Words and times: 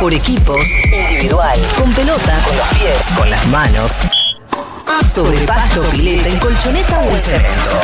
por 0.00 0.14
equipos, 0.14 0.64
individual, 0.84 1.60
con 1.76 1.92
pelota, 1.92 2.38
con 2.46 2.56
los 2.56 2.68
pies, 2.68 3.06
con 3.18 3.28
las 3.28 3.46
manos, 3.48 4.00
sobre 5.06 5.40
pasto, 5.40 5.82
pileta, 5.90 6.28
en 6.30 6.38
colchoneta 6.38 7.00
o 7.00 7.14
en 7.14 7.20
cemento. 7.20 7.80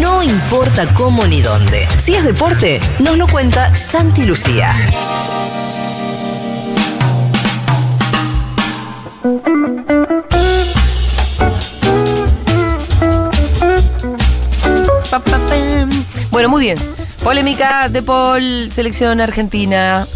No 0.00 0.22
importa 0.22 0.86
cómo 0.94 1.26
ni 1.26 1.40
dónde. 1.40 1.88
Si 1.98 2.14
es 2.14 2.22
deporte, 2.22 2.80
nos 3.00 3.18
lo 3.18 3.26
cuenta 3.26 3.74
Santi 3.74 4.24
Lucía. 4.24 4.72
Bueno, 16.30 16.48
muy 16.48 16.62
bien. 16.62 16.78
Polémica 17.24 17.88
de 17.88 18.02
Paul, 18.02 18.70
selección 18.70 19.20
argentina. 19.20 20.06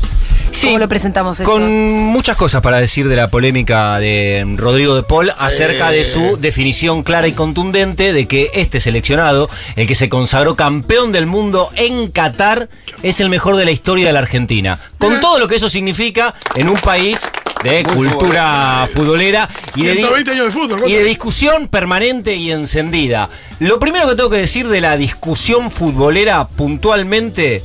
Sí, 0.57 0.68
¿Cómo 0.68 0.79
lo 0.79 0.88
presentamos 0.88 1.38
esto? 1.38 1.50
Con 1.52 1.70
muchas 1.70 2.34
cosas 2.34 2.62
para 2.62 2.78
decir 2.78 3.09
de 3.09 3.16
la 3.16 3.28
polémica 3.28 3.98
de 3.98 4.42
Rodrigo 4.56 4.95
de 4.95 5.02
Paul 5.02 5.30
acerca 5.37 5.91
de 5.91 6.06
su 6.06 6.38
definición 6.38 7.02
clara 7.02 7.28
y 7.28 7.33
contundente 7.33 8.14
de 8.14 8.27
que 8.27 8.51
este 8.55 8.80
seleccionado, 8.80 9.50
el 9.77 9.87
que 9.87 9.95
se 9.95 10.09
consagró 10.09 10.56
campeón 10.56 11.12
del 11.12 11.27
mundo 11.27 11.70
en 11.74 12.11
Qatar, 12.11 12.70
es 13.02 13.20
el 13.20 13.28
mejor 13.28 13.56
de 13.56 13.66
la 13.66 13.70
historia 13.70 14.06
de 14.06 14.14
la 14.14 14.20
Argentina. 14.20 14.78
Con 14.97 15.20
todo 15.20 15.38
lo 15.38 15.47
que 15.47 15.56
eso 15.56 15.69
significa 15.69 16.34
en 16.55 16.70
un 16.70 16.78
país 16.78 17.20
de 17.62 17.83
cultura 17.84 18.88
futbolera 18.95 19.48
y 19.75 19.83
de, 19.84 19.91
di- 19.92 19.98
120 19.98 20.30
años 20.30 20.47
de 20.47 20.52
fútbol. 20.52 20.78
y 20.78 20.83
de 20.84 20.88
¿cuánto? 20.88 21.05
discusión 21.09 21.69
permanente 21.69 22.34
y 22.34 22.50
encendida. 22.50 23.28
Lo 23.59 23.78
primero 23.78 24.09
que 24.09 24.14
tengo 24.14 24.30
que 24.30 24.36
decir 24.38 24.69
de 24.69 24.80
la 24.80 24.97
discusión 24.97 25.70
futbolera 25.70 26.48
puntualmente. 26.48 27.62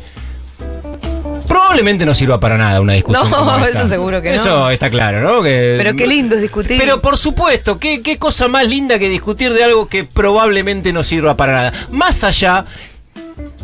Probablemente 1.72 2.06
no 2.06 2.14
sirva 2.14 2.38
para 2.40 2.58
nada 2.58 2.82
una 2.82 2.94
discusión. 2.94 3.30
No, 3.30 3.36
como 3.38 3.66
esta. 3.66 3.80
eso 3.80 3.88
seguro 3.88 4.22
que 4.22 4.30
no. 4.32 4.36
Eso 4.36 4.70
está 4.70 4.90
claro, 4.90 5.22
¿no? 5.22 5.42
Que- 5.42 5.76
Pero 5.78 5.96
qué 5.96 6.05
lindo 6.05 6.36
es 6.36 6.41
discutir. 6.41 6.78
Pero 6.78 7.00
por 7.02 7.18
supuesto, 7.18 7.80
¿qué, 7.80 8.02
qué 8.02 8.18
cosa 8.18 8.48
más 8.50 8.68
linda 8.68 9.00
que 9.00 9.08
discutir 9.08 9.54
de 9.54 9.63
algo 9.63 9.88
que 9.88 10.04
probablemente 10.04 10.91
no 10.91 11.04
sirva 11.04 11.38
para 11.38 11.54
nada. 11.54 11.74
Más 11.90 12.26
allá 12.26 12.66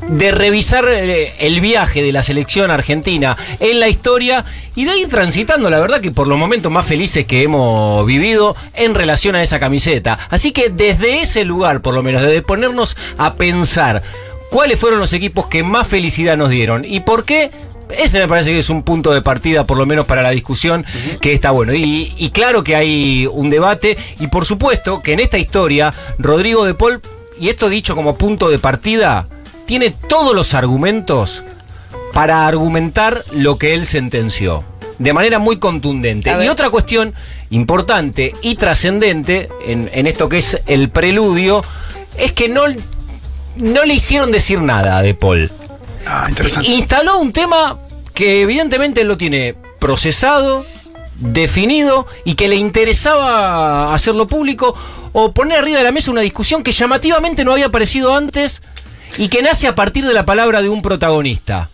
de 0.09 0.31
revisar 0.31 0.85
eh, 0.89 1.33
el 1.39 1.59
viaje 1.59 2.01
de 2.01 2.13
la 2.13 2.23
selección 2.23 2.71
argentina 2.71 3.35
en 3.59 3.79
la 3.81 3.89
historia 3.89 4.45
y 4.73 4.85
de 4.85 4.97
ir 4.97 5.09
transitando, 5.09 5.69
la 5.69 5.79
verdad 5.79 5.99
que 5.99 6.11
por 6.11 6.27
los 6.27 6.37
momentos 6.39 6.71
más 6.71 6.85
felices 6.85 7.25
que 7.25 7.43
hemos 7.43 8.05
vivido 8.05 8.55
en 8.73 8.95
relación 8.95 9.35
a 9.35 9.43
esa 9.43 9.59
camiseta. 9.59 10.17
Así 10.29 10.51
que 10.53 10.69
desde 10.69 11.21
ese 11.21 11.43
lugar, 11.43 11.81
por 11.81 11.93
lo 11.93 12.03
menos, 12.03 12.21
desde 12.21 12.41
ponernos 12.41 12.95
a 13.17 13.33
pensar 13.35 14.01
cuáles 14.49 14.79
fueron 14.79 14.99
los 14.99 15.11
equipos 15.11 15.47
que 15.47 15.61
más 15.63 15.85
felicidad 15.87 16.37
nos 16.37 16.49
dieron 16.49 16.85
y 16.85 17.01
por 17.01 17.25
qué. 17.25 17.51
Ese 17.89 18.19
me 18.19 18.27
parece 18.27 18.51
que 18.51 18.59
es 18.59 18.69
un 18.69 18.83
punto 18.83 19.11
de 19.13 19.21
partida, 19.21 19.65
por 19.65 19.77
lo 19.77 19.85
menos 19.85 20.05
para 20.05 20.21
la 20.21 20.31
discusión, 20.31 20.85
que 21.21 21.33
está 21.33 21.51
bueno. 21.51 21.73
Y, 21.73 22.13
y 22.17 22.29
claro 22.31 22.63
que 22.63 22.75
hay 22.75 23.27
un 23.31 23.49
debate, 23.49 23.97
y 24.19 24.27
por 24.27 24.45
supuesto 24.45 25.01
que 25.01 25.13
en 25.13 25.19
esta 25.19 25.37
historia, 25.37 25.93
Rodrigo 26.17 26.65
de 26.65 26.73
Paul, 26.73 27.01
y 27.39 27.49
esto 27.49 27.69
dicho 27.69 27.95
como 27.95 28.17
punto 28.17 28.49
de 28.49 28.59
partida, 28.59 29.27
tiene 29.65 29.91
todos 29.91 30.33
los 30.33 30.53
argumentos 30.53 31.43
para 32.13 32.47
argumentar 32.47 33.23
lo 33.31 33.57
que 33.57 33.73
él 33.73 33.85
sentenció. 33.85 34.63
De 34.97 35.13
manera 35.13 35.37
muy 35.37 35.59
contundente. 35.59 36.33
Y 36.43 36.47
otra 36.47 36.71
cuestión 36.71 37.13
importante 37.51 38.33
y 38.41 38.55
trascendente 38.55 39.49
en, 39.67 39.89
en 39.93 40.07
esto 40.07 40.27
que 40.27 40.39
es 40.39 40.59
el 40.65 40.89
preludio 40.89 41.63
es 42.17 42.31
que 42.31 42.49
no, 42.49 42.63
no 43.57 43.85
le 43.85 43.93
hicieron 43.93 44.31
decir 44.31 44.59
nada 44.59 44.97
a 44.97 45.03
De 45.03 45.13
Paul. 45.13 45.51
Ah, 46.07 46.25
interesante. 46.29 46.69
Instaló 46.69 47.19
un 47.19 47.33
tema 47.33 47.79
que 48.13 48.41
evidentemente 48.41 49.01
él 49.01 49.07
lo 49.07 49.17
tiene 49.17 49.55
procesado, 49.79 50.65
definido 51.19 52.07
y 52.25 52.35
que 52.35 52.47
le 52.47 52.55
interesaba 52.55 53.93
hacerlo 53.93 54.27
público 54.27 54.75
o 55.13 55.33
poner 55.33 55.59
arriba 55.59 55.79
de 55.79 55.83
la 55.83 55.91
mesa 55.91 56.11
una 56.11 56.21
discusión 56.21 56.63
que 56.63 56.71
llamativamente 56.71 57.43
no 57.43 57.51
había 57.51 57.67
aparecido 57.67 58.15
antes 58.15 58.61
y 59.17 59.29
que 59.29 59.41
nace 59.41 59.67
a 59.67 59.75
partir 59.75 60.05
de 60.05 60.13
la 60.13 60.25
palabra 60.25 60.61
de 60.61 60.69
un 60.69 60.81
protagonista. 60.81 61.69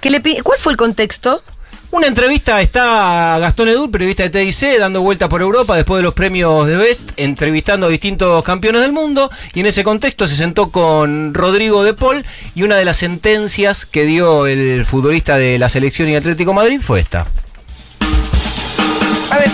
¿Qué 0.00 0.10
le 0.10 0.22
¿Cuál 0.42 0.58
fue 0.58 0.72
el 0.72 0.76
contexto? 0.76 1.42
Una 1.92 2.08
entrevista 2.08 2.60
está 2.60 3.38
Gastón 3.38 3.68
Edur, 3.68 3.90
periodista 3.90 4.24
de 4.24 4.30
TIC, 4.30 4.78
dando 4.78 5.02
vuelta 5.02 5.28
por 5.28 5.40
Europa 5.40 5.76
después 5.76 6.00
de 6.00 6.02
los 6.02 6.14
premios 6.14 6.66
de 6.66 6.76
Best, 6.76 7.12
entrevistando 7.16 7.86
a 7.86 7.88
distintos 7.88 8.42
campeones 8.42 8.82
del 8.82 8.92
mundo. 8.92 9.30
Y 9.54 9.60
en 9.60 9.66
ese 9.66 9.84
contexto 9.84 10.26
se 10.26 10.34
sentó 10.34 10.70
con 10.70 11.32
Rodrigo 11.32 11.84
de 11.84 11.94
Paul. 11.94 12.24
Y 12.54 12.64
una 12.64 12.76
de 12.76 12.84
las 12.84 12.96
sentencias 12.96 13.86
que 13.86 14.04
dio 14.04 14.46
el 14.46 14.84
futbolista 14.84 15.38
de 15.38 15.58
la 15.58 15.68
selección 15.68 16.08
y 16.08 16.16
Atlético 16.16 16.52
Madrid 16.52 16.80
fue 16.80 17.00
esta. 17.00 17.24
A 19.30 19.38
ver. 19.38 19.50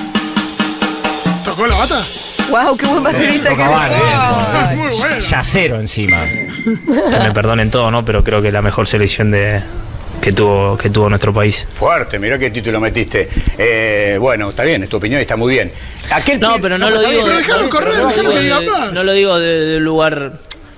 ¿Tocó 1.44 1.66
la 1.66 1.76
bata? 1.76 2.06
Wow, 2.50 2.76
qué 2.76 2.86
buen 2.86 3.02
baterista 3.02 3.54
que 3.54 3.62
eh, 3.62 4.76
Muy 4.76 4.96
bueno. 4.96 5.18
Yacero 5.18 5.76
encima. 5.80 6.18
que 6.24 7.18
me 7.18 7.32
perdonen 7.32 7.70
todo, 7.70 7.90
¿no? 7.90 8.04
Pero 8.04 8.24
creo 8.24 8.40
que 8.40 8.48
es 8.48 8.54
la 8.54 8.62
mejor 8.62 8.86
selección 8.86 9.30
de, 9.30 9.62
que, 10.22 10.32
tuvo, 10.32 10.78
que 10.78 10.88
tuvo 10.88 11.08
nuestro 11.08 11.34
país. 11.34 11.66
Fuerte, 11.74 12.18
mirá 12.18 12.38
qué 12.38 12.50
título 12.50 12.80
metiste. 12.80 13.28
Eh, 13.58 14.16
bueno, 14.20 14.50
está 14.50 14.62
bien, 14.62 14.82
es 14.84 14.88
tu 14.88 14.96
opinión 14.98 15.18
y 15.20 15.22
está 15.22 15.36
muy 15.36 15.52
bien. 15.52 15.70
Aquel 16.12 16.38
No, 16.40 16.56
pero 16.62 16.78
no, 16.78 16.88
lo 16.88 17.00
digo. 17.02 17.26
no 17.26 17.32
lo 18.22 18.40
digo 18.40 18.60
de- 18.60 18.66
más. 18.66 18.92
No 18.92 19.02
lo 19.02 19.12
digo 19.12 19.38
de, 19.38 19.60
de 19.66 19.76
un 19.78 19.84
lugar. 19.84 20.32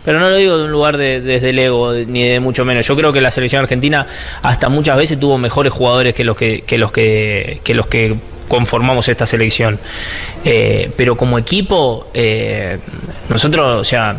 Pero 0.05 0.19
no 0.21 0.29
lo 0.29 0.37
digo 0.37 0.59
de 0.59 0.65
un 0.65 0.71
lugar 0.73 0.97
de- 0.97 1.21
desde 1.21 1.51
el 1.51 1.59
ego, 1.59 1.93
ni 1.93 2.27
de 2.29 2.41
mucho 2.41 2.65
menos. 2.65 2.87
Yo 2.87 2.97
creo 2.97 3.13
que 3.13 3.21
la 3.21 3.31
selección 3.31 3.63
argentina 3.63 4.07
hasta 4.43 4.69
muchas 4.69 4.97
veces 4.97 5.19
tuvo 5.21 5.39
mejores 5.39 5.73
jugadores 5.73 6.15
que 6.15 6.25
los 6.25 6.37
que, 6.37 6.63
que 6.63 6.77
los 6.79 6.91
que, 6.93 7.61
que 7.65 7.75
los 7.75 7.87
que 7.87 8.15
conformamos 8.49 9.09
esta 9.09 9.27
selección. 9.27 9.79
Eh, 10.45 10.91
pero 10.97 11.17
como 11.17 11.39
equipo, 11.39 12.09
eh, 12.15 12.79
nosotros, 13.31 13.81
o 13.81 13.85
sea, 13.85 14.17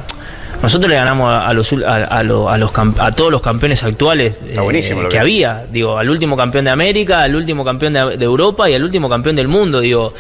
nosotros 0.66 0.90
le 0.90 0.96
ganamos 0.96 1.30
a, 1.30 1.48
a 1.48 1.53
los 1.53 1.72
a, 1.74 1.96
a 2.06 2.24
lo- 2.24 2.50
a 2.50 2.58
los 2.58 2.72
a 3.00 3.12
todos 3.14 3.31
los 3.31 3.42
campeones 3.42 3.84
actuales 3.84 4.42
eh, 4.48 4.59
buenísimo 4.59 5.02
que 5.03 5.09
que 5.09 5.20
había. 5.20 5.66
Digo, 5.72 5.98
al 5.98 6.09
último 6.09 6.36
campeón 6.36 6.66
de 6.66 6.72
América, 6.72 7.22
al 7.24 7.36
último 7.36 7.64
campeón 7.64 7.94
de, 7.94 8.18
de 8.18 8.26
Europa 8.26 8.70
y 8.70 8.74
al 8.74 8.84
último 8.84 9.08
campeón 9.08 9.36
del 9.36 9.48
mundo. 9.48 9.80
Digo, 9.80 10.14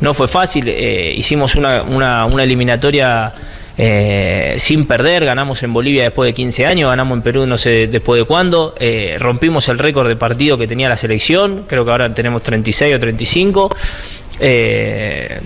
no 0.00 0.14
fue 0.14 0.28
fácil. 0.28 0.64
eh, 0.68 1.12
hicimos 1.16 1.54
una, 1.56 1.82
una, 1.82 2.24
una 2.26 2.42
eliminatoria 2.44 3.32
eh, 3.78 4.56
sin 4.58 4.86
perder. 4.86 5.24
Ganamos 5.24 5.62
en 5.62 5.72
Bolivia 5.72 6.04
después 6.04 6.26
de 6.28 6.34
15 6.34 6.66
años, 6.66 6.88
ganamos 6.90 7.16
en 7.18 7.22
Perú 7.22 7.46
no 7.46 7.56
sé 7.58 7.86
después 7.86 8.18
de 8.20 8.24
cuándo. 8.24 8.74
eh, 8.80 9.16
rompimos 9.20 9.68
el 9.68 9.78
récord 9.78 10.08
de 10.08 10.16
partido 10.16 10.56
que 10.58 10.66
tenía 10.66 10.88
la 10.88 10.96
selección. 10.96 11.64
Creo 11.68 11.84
que 11.84 11.90
ahora 11.90 12.12
tenemos 12.14 12.42
36 12.42 12.96
o 12.96 12.98
35. 12.98 13.70
Eh, 14.40 15.40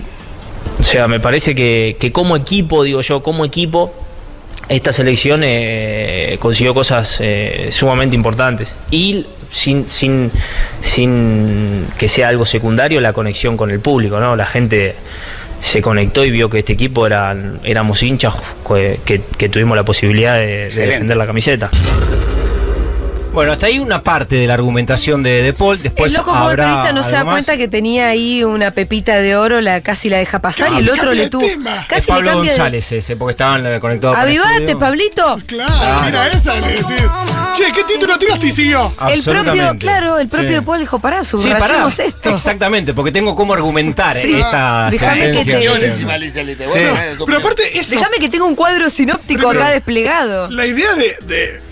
o 0.79 0.83
sea, 0.83 1.07
me 1.07 1.19
parece 1.19 1.53
que, 1.55 1.97
que 1.99 2.11
como 2.11 2.35
equipo, 2.35 2.83
digo 2.83 3.01
yo, 3.01 3.21
como 3.23 3.45
equipo, 3.45 3.93
esta 4.69 4.91
selección 4.91 5.41
eh, 5.43 6.37
consiguió 6.39 6.73
cosas 6.73 7.17
eh, 7.19 7.67
sumamente 7.71 8.15
importantes. 8.15 8.75
Y 8.91 9.25
sin, 9.51 9.89
sin, 9.89 10.31
sin 10.81 11.87
que 11.97 12.07
sea 12.09 12.29
algo 12.29 12.45
secundario, 12.45 12.99
la 13.01 13.13
conexión 13.13 13.55
con 13.57 13.71
el 13.71 13.79
público, 13.79 14.19
¿no? 14.19 14.35
La 14.35 14.45
gente 14.45 14.95
se 15.61 15.81
conectó 15.81 16.23
y 16.23 16.31
vio 16.31 16.49
que 16.49 16.59
este 16.59 16.73
equipo 16.73 17.07
eran, 17.07 17.59
éramos 17.63 18.03
hinchas 18.03 18.33
que, 18.67 18.99
que- 19.05 19.21
que 19.37 19.49
tuvimos 19.49 19.75
la 19.75 19.83
posibilidad 19.83 20.35
de- 20.37 20.45
de, 20.45 20.69
defender 20.85 21.17
la 21.17 21.25
camiseta. 21.25 21.69
Bueno, 23.37 23.51
hasta 23.51 23.67
ahí 23.67 23.77
una 23.77 24.01
parte 24.01 24.35
de 24.35 24.47
la 24.47 24.55
argumentación 24.55 25.21
de 25.21 25.43
De 25.43 25.53
Paul. 25.53 25.79
Después 25.79 26.11
el 26.11 26.17
loco 26.17 26.31
como 26.31 26.43
habrá 26.45 26.63
periodista 26.63 26.91
no 26.93 27.03
se 27.03 27.11
da 27.11 27.23
más. 27.23 27.33
cuenta 27.35 27.55
que 27.55 27.67
tenía 27.67 28.07
ahí 28.07 28.43
una 28.43 28.71
pepita 28.71 29.17
de 29.17 29.35
oro, 29.35 29.61
la 29.61 29.81
casi 29.81 30.09
la 30.09 30.17
deja 30.17 30.39
pasar 30.39 30.71
y 30.71 30.77
el 30.79 30.89
otro 30.89 31.13
le 31.13 31.29
tuvo. 31.29 31.45
Es 31.45 31.55
Casi 31.87 32.09
le 32.09 32.15
Pablo 32.17 32.41
de- 32.41 32.47
González 32.47 32.91
ese, 32.91 33.15
porque 33.15 33.33
estaban 33.33 33.63
eh, 33.67 33.79
conectados. 33.79 34.15
con 34.15 34.23
Avivate. 34.25 34.75
Pablito. 34.75 35.37
Claro, 35.45 36.01
mira 36.05 36.27
esa, 36.29 36.55
le 36.59 36.67
decís. 36.67 36.85
Che, 37.53 37.71
¿qué 37.73 37.83
título 37.83 38.17
tiraste 38.17 38.47
y 38.47 38.51
siguió? 38.51 38.91
El 39.07 39.21
propio, 39.21 39.75
claro, 39.77 40.17
el 40.17 40.29
propio 40.29 40.47
Sí. 40.49 40.53
de 40.55 40.61
Paul 40.63 40.79
dijo, 40.79 40.97
pará, 40.97 41.23
Sí, 41.23 41.37
pará. 41.37 41.59
subrayemos 41.59 41.99
esto. 41.99 42.29
Exactamente, 42.31 42.95
porque 42.95 43.11
tengo 43.11 43.35
cómo 43.35 43.53
argumentar 43.53 44.15
Sí. 44.15 44.33
esta 44.33 44.89
Déjame 44.89 45.31
que 45.31 45.45
te- 45.45 45.59
le 45.75 45.93
Sí. 45.93 46.03
eh, 46.75 47.15
Pero 47.23 47.37
aparte, 47.37 47.77
eso. 47.77 47.91
Déjame 47.97 48.17
que 48.17 48.29
tenga 48.29 48.45
un 48.45 48.55
cuadro 48.55 48.89
sinóptico 48.89 49.51
acá 49.51 49.69
desplegado. 49.69 50.49
La 50.49 50.65
idea 50.65 50.93
de, 50.95 51.15
de- 51.27 51.66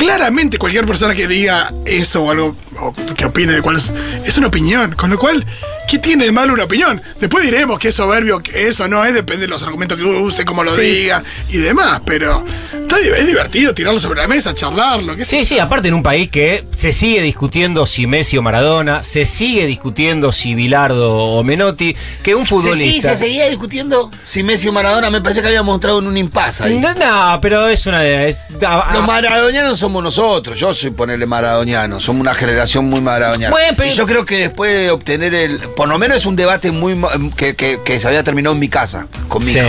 Claramente 0.00 0.56
cualquier 0.56 0.86
persona 0.86 1.14
que 1.14 1.28
diga 1.28 1.70
eso 1.84 2.22
o 2.22 2.30
algo, 2.30 2.56
o 2.80 2.94
que 2.94 3.24
opine 3.24 3.52
de 3.52 3.62
cuál 3.62 3.76
es, 3.76 3.92
es 4.24 4.36
una 4.38 4.48
opinión. 4.48 4.94
Con 4.94 5.10
lo 5.10 5.18
cual, 5.18 5.44
¿qué 5.88 5.98
tiene 5.98 6.24
de 6.24 6.32
malo 6.32 6.52
una 6.54 6.64
opinión? 6.64 7.00
Después 7.20 7.44
diremos 7.44 7.78
que 7.78 7.88
es 7.88 7.94
soberbio, 7.94 8.40
que 8.42 8.68
eso 8.68 8.88
no 8.88 9.04
es, 9.04 9.14
depende 9.14 9.42
de 9.42 9.48
los 9.48 9.62
argumentos 9.62 9.98
que 9.98 10.04
use, 10.04 10.44
cómo 10.44 10.62
lo 10.64 10.74
diga 10.76 11.22
y 11.48 11.58
demás, 11.58 12.00
pero 12.04 12.44
está, 12.72 12.98
es 12.98 13.26
divertido 13.26 13.74
tirarlo 13.74 14.00
sobre 14.00 14.20
la 14.20 14.28
mesa, 14.28 14.54
charlarlo, 14.54 15.16
qué 15.16 15.24
sé 15.24 15.30
Sí, 15.30 15.38
yo. 15.40 15.44
sí, 15.46 15.58
aparte 15.58 15.88
en 15.88 15.94
un 15.94 16.02
país 16.02 16.30
que 16.30 16.64
se 16.76 16.92
sigue 16.92 17.22
discutiendo 17.22 17.86
si 17.86 18.06
Messi 18.06 18.36
o 18.38 18.42
Maradona, 18.42 19.04
se 19.04 19.24
sigue 19.24 19.66
discutiendo 19.66 20.32
si 20.32 20.54
Bilardo 20.54 21.12
o 21.14 21.42
Menotti, 21.44 21.94
que 22.22 22.34
un 22.34 22.46
Se, 22.46 22.48
sí, 22.48 22.60
futbolista. 22.60 23.14
se 23.14 23.24
seguía 23.26 23.48
discutiendo 23.48 24.10
si 24.24 24.42
Messi 24.42 24.68
o 24.68 24.72
Maradona. 24.72 25.10
Me 25.10 25.20
parece 25.20 25.40
que 25.42 25.48
habíamos 25.48 25.74
entrado 25.74 25.98
en 25.98 26.06
un 26.06 26.16
impasse 26.16 26.64
ahí. 26.64 26.78
No, 26.78 26.94
no, 26.94 27.38
pero 27.40 27.68
es 27.68 27.86
una 27.86 28.04
es- 28.04 28.44
a- 28.66 28.90
Los 28.92 29.06
maradonianos 29.06 29.78
somos 29.78 30.02
nosotros. 30.02 30.58
Yo 30.58 30.72
soy 30.74 30.90
ponerle 30.90 31.26
maradoniano. 31.26 32.00
Somos 32.00 32.20
una 32.20 32.34
generación 32.34 32.69
muy 32.78 33.00
maradoniana. 33.00 33.50
Bueno, 33.50 33.74
pero- 33.76 33.88
Y 33.90 33.92
yo 33.94 34.06
creo 34.06 34.24
que 34.24 34.36
después 34.38 34.70
de 34.72 34.90
obtener 34.90 35.34
el. 35.34 35.58
Por 35.76 35.88
lo 35.88 35.98
menos 35.98 36.18
es 36.18 36.26
un 36.26 36.36
debate 36.36 36.70
muy. 36.70 36.94
ma- 36.94 37.10
que, 37.36 37.54
que- 37.56 37.80
que 37.84 37.98
se 38.00 38.06
había 38.08 38.22
terminado 38.22 38.54
en 38.54 38.60
mi 38.60 38.68
casa, 38.68 39.06
con 39.28 39.44
mi 39.44 39.52
Sí. 39.52 39.60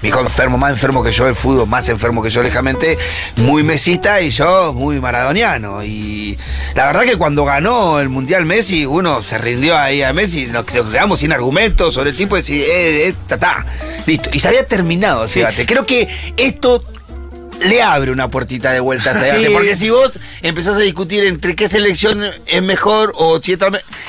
Mi 0.00 0.08
hijo 0.10 0.20
enfermo, 0.20 0.58
más 0.58 0.70
enfermo 0.70 1.02
que 1.02 1.12
yo 1.12 1.24
del 1.24 1.34
fútbol, 1.34 1.66
más 1.68 1.88
enfermo 1.88 2.22
que 2.22 2.30
yo 2.30 2.42
lejamente. 2.42 2.96
Muy 3.36 3.62
mesista 3.64 4.20
y 4.20 4.30
yo 4.30 4.72
muy 4.72 5.00
maradoniano. 5.00 5.82
Y 5.84 6.38
la 6.74 6.86
verdad 6.86 7.02
que 7.02 7.16
cuando 7.16 7.44
ganó 7.44 8.00
el 8.00 8.08
Mundial 8.08 8.44
Messi, 8.44 8.86
uno 8.86 9.22
se 9.22 9.38
rindió 9.38 9.76
ahí 9.76 10.02
a 10.02 10.12
Messi. 10.12 10.46
Nos 10.46 10.64
quedamos 10.64 11.20
sin 11.20 11.32
argumentos 11.32 11.94
sobre 11.94 12.10
el 12.10 12.16
tipo 12.16 12.36
y 12.36 12.40
decir, 12.40 12.62
eh, 12.62 13.08
eh, 13.08 13.14
ta, 13.26 13.38
ta. 13.38 13.66
Listo. 14.06 14.30
Y 14.32 14.40
se 14.40 14.48
había 14.48 14.64
terminado 14.66 15.24
ese 15.24 15.40
debate. 15.40 15.66
Creo 15.66 15.84
que 15.84 16.08
esto 16.36 16.82
le 17.66 17.82
abre 17.82 18.10
una 18.10 18.28
puertita 18.28 18.72
de 18.72 18.80
vuelta 18.80 19.10
a 19.10 19.12
ese 19.12 19.24
debate. 19.24 19.46
Sí. 19.46 19.52
Porque 19.52 19.76
si 19.76 19.90
vos 19.90 20.20
empezás 20.42 20.76
a 20.76 20.80
discutir 20.80 21.24
entre 21.24 21.56
qué 21.56 21.68
selección 21.68 22.22
es 22.46 22.62
mejor 22.62 23.12
o 23.16 23.40
si 23.40 23.56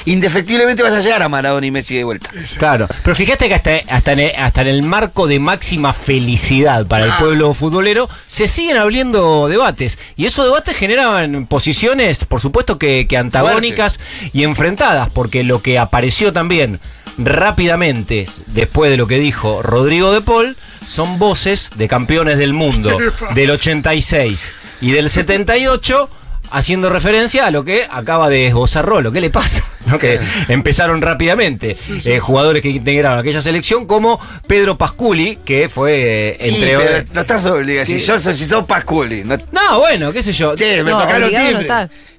indefectiblemente 0.06 0.84
vas 0.84 0.94
a 0.94 1.02
llegar 1.02 1.24
a 1.24 1.30
Maradona 1.30 1.66
y 1.66 1.72
Messi 1.72 1.96
de 1.96 2.04
vuelta. 2.04 2.30
Claro, 2.58 2.88
pero 3.04 3.16
fíjate 3.16 3.48
que 3.48 3.56
hasta, 3.56 3.72
hasta, 3.90 4.14
en 4.14 4.20
el, 4.20 4.32
hasta 4.38 4.62
en 4.62 4.68
el 4.68 4.84
marco 4.84 5.28
de 5.28 5.40
máxima 5.40 5.94
felicidad 5.94 6.86
para 6.86 7.06
el 7.06 7.12
pueblo 7.20 7.54
futbolero 7.54 8.10
se 8.28 8.48
siguen 8.48 8.78
abriendo 8.78 9.48
debates 9.48 9.98
y 10.16 10.26
esos 10.26 10.46
debates 10.46 10.76
generan 10.76 11.48
posiciones, 11.48 12.26
por 12.26 12.42
supuesto 12.42 12.78
que, 12.78 13.08
que 13.08 13.18
antagónicas 13.18 14.00
y 14.34 14.44
enfrentadas, 14.44 15.10
porque 15.10 15.44
lo 15.44 15.62
que 15.62 15.80
apareció 15.80 16.34
también 16.34 16.80
rápidamente 17.18 18.28
después 18.48 18.92
de 18.92 18.98
lo 18.98 19.08
que 19.08 19.20
dijo 19.20 19.62
Rodrigo 19.62 20.14
de 20.14 20.22
Paul 20.22 20.56
son 20.90 21.20
voces 21.20 21.70
de 21.76 21.88
campeones 21.88 22.38
del 22.38 22.54
mundo 22.54 22.98
del 23.36 23.52
86 23.52 24.54
y 24.82 24.92
del 24.92 25.10
78 25.10 26.10
haciendo 26.52 26.90
referencia 26.90 27.46
a 27.46 27.52
lo 27.52 27.64
que 27.64 27.86
acaba 27.90 28.28
de 28.28 28.48
esbozar 28.48 28.84
Rolo. 28.84 29.12
¿Qué 29.12 29.22
le 29.22 29.30
pasa? 29.30 29.64
¿No? 29.86 30.00
Que 30.00 30.20
empezaron 30.48 31.02
rápidamente 31.02 31.78
eh, 32.06 32.20
jugadores 32.20 32.62
que 32.62 32.70
integraron 32.70 33.20
aquella 33.20 33.42
selección, 33.42 33.86
como 33.86 34.20
Pedro 34.48 34.78
Pasculi, 34.78 35.38
que 35.46 35.70
fue 35.70 36.32
eh, 36.32 36.38
entre. 36.40 36.78
pero 36.78 37.06
no 37.14 37.22
estás 37.22 37.46
obligado. 37.46 37.86
Si 37.86 38.00
yo 38.00 38.20
soy, 38.20 38.36
si 38.36 38.46
sos 38.46 38.66
Pasculi, 38.66 39.24
no, 39.24 39.38
No, 39.52 39.80
bueno, 39.80 40.12
qué 40.12 40.24
sé 40.24 40.34
yo. 40.34 40.56
Che, 40.56 40.84
me 40.84 40.92
No, 40.92 41.02
tocaron 41.02 41.32
no 41.32 41.40
timbre. 41.40 41.68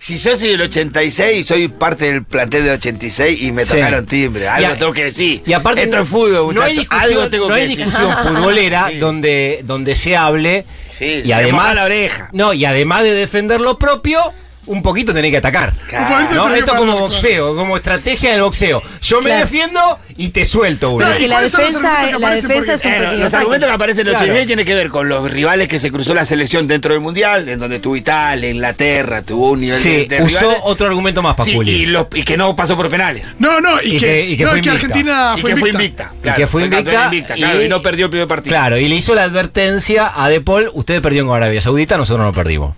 Si 0.01 0.17
yo 0.17 0.35
soy 0.37 0.49
del 0.49 0.63
86, 0.63 1.47
soy 1.47 1.69
parte 1.69 2.11
del 2.11 2.25
plantel 2.25 2.65
del 2.65 2.73
86 2.75 3.43
y 3.43 3.53
me 3.53 3.65
Sí. 3.65 3.73
tocaron 3.75 4.07
timbre. 4.07 4.49
Algo 4.49 4.63
Y 4.69 4.73
a- 4.73 4.77
tengo 4.79 4.93
que 4.93 5.05
decir. 5.05 5.43
Y 5.47 5.53
aparte, 5.53 5.83
Esto 5.83 6.01
es 6.01 6.09
fútbol, 6.09 6.55
no 6.55 6.63
hay 6.63 6.75
muchachos. 6.75 6.77
discusión, 6.77 7.03
Algo 7.19 7.31
tengo 7.31 7.49
no 7.49 7.55
que 7.55 7.61
hay 7.61 7.69
decir. 7.69 7.85
discusión 7.85 8.17
futbolera 8.27 8.89
Sí. 8.91 8.99
donde, 8.99 9.61
donde 9.65 9.95
se 9.95 10.17
hable 10.17 10.65
Sí, 10.91 11.23
y 11.25 11.33
además 11.33 11.75
la 11.75 11.85
oreja. 11.85 12.31
no 12.33 12.53
y 12.55 12.65
además 12.65 13.05
de 13.05 13.13
defender 13.15 13.61
lo 13.61 13.79
propio 13.79 14.21
un 14.67 14.83
poquito 14.83 15.13
tenés 15.15 15.31
que 15.33 15.39
atacar 15.39 15.73
Claro. 15.89 16.35
¿no? 16.35 16.55
esto 16.55 16.77
como 16.77 16.99
boxeo 16.99 17.57
como 17.57 17.77
estrategia 17.77 18.33
del 18.33 18.43
boxeo 18.43 18.83
yo 19.03 19.19
me 19.21 19.31
Claro. 19.31 19.41
defiendo 19.47 19.99
y 20.21 20.29
te 20.31 20.45
suelto 20.45 20.91
uno 20.91 21.05
Pero 21.07 21.19
que 21.19 21.25
¿y 21.25 21.29
la 21.29 21.41
los 21.43 21.53
defensa, 21.53 21.93
la 22.19 22.37
es 22.37 22.45
un 22.45 22.51
Eh, 22.55 22.79
pequeño 23.01 23.13
los 23.25 23.35
argumentos 23.35 23.69
que 23.69 23.75
aparecen 23.75 24.01
en 24.03 24.07
el 24.09 24.13
Claro. 24.13 24.25
86 24.25 24.47
tienen 24.47 24.67
que 24.67 24.75
ver 24.75 24.89
con 24.89 25.09
los 25.09 25.31
rivales 25.31 25.69
que 25.69 25.79
se 25.79 25.91
cruzó 25.91 26.15
la 26.15 26.25
selección 26.25 26.69
dentro 26.69 26.93
del 26.93 27.01
mundial, 27.03 27.49
en 27.49 27.59
donde 27.59 27.79
tuvo 27.79 27.97
Italia, 27.97 28.51
Inglaterra, 28.51 29.23
tuvo 29.23 29.51
un 29.51 29.61
nivel 29.61 29.79
sí 29.79 30.07
de, 30.07 30.19
de 30.19 30.23
usó 30.23 30.41
rivales. 30.41 30.61
otro 30.65 30.87
argumento 30.87 31.23
más 31.23 31.35
Sí, 31.45 31.53
Pasculi 31.53 31.71
y, 31.73 31.87
los- 31.87 32.07
y 32.15 32.23
que 32.25 32.37
no 32.37 32.55
pasó 32.55 32.77
por 32.77 32.89
penales. 32.89 33.27
No, 33.39 33.61
no, 33.61 33.81
y, 33.83 33.97
Y 33.97 33.99
que, 33.99 34.07
que- 34.07 34.27
y 34.27 34.37
que 34.37 34.45
no, 34.45 34.51
fue 34.51 34.61
que 34.61 34.69
invicta. 34.69 34.87
Argentina 34.87 35.35
y 35.37 35.41
fue 35.41 35.51
que 35.51 35.57
fue 35.57 35.69
invicta. 35.71 36.05
invicta. 36.13 36.31
Y 36.31 36.37
que 36.37 36.47
fue 36.47 36.65
invicta, 36.65 37.35
claro, 37.35 37.63
y- 37.63 37.69
no 37.69 37.83
perdió 37.83 38.05
el 38.07 38.11
primer 38.11 38.29
partido. 38.29 38.53
Claro, 38.55 38.79
y 38.79 38.89
le 38.89 38.95
hizo 38.95 39.15
la 39.15 39.25
advertencia 39.25 40.13
a 40.15 40.29
De 40.29 40.41
Paul, 40.41 40.71
ustedes 40.75 41.01
perdieron 41.01 41.29
con 41.29 41.37
Arabia 41.37 41.61
Saudita, 41.63 41.97
nosotros 41.97 42.27
no 42.27 42.33
perdimos. 42.33 42.75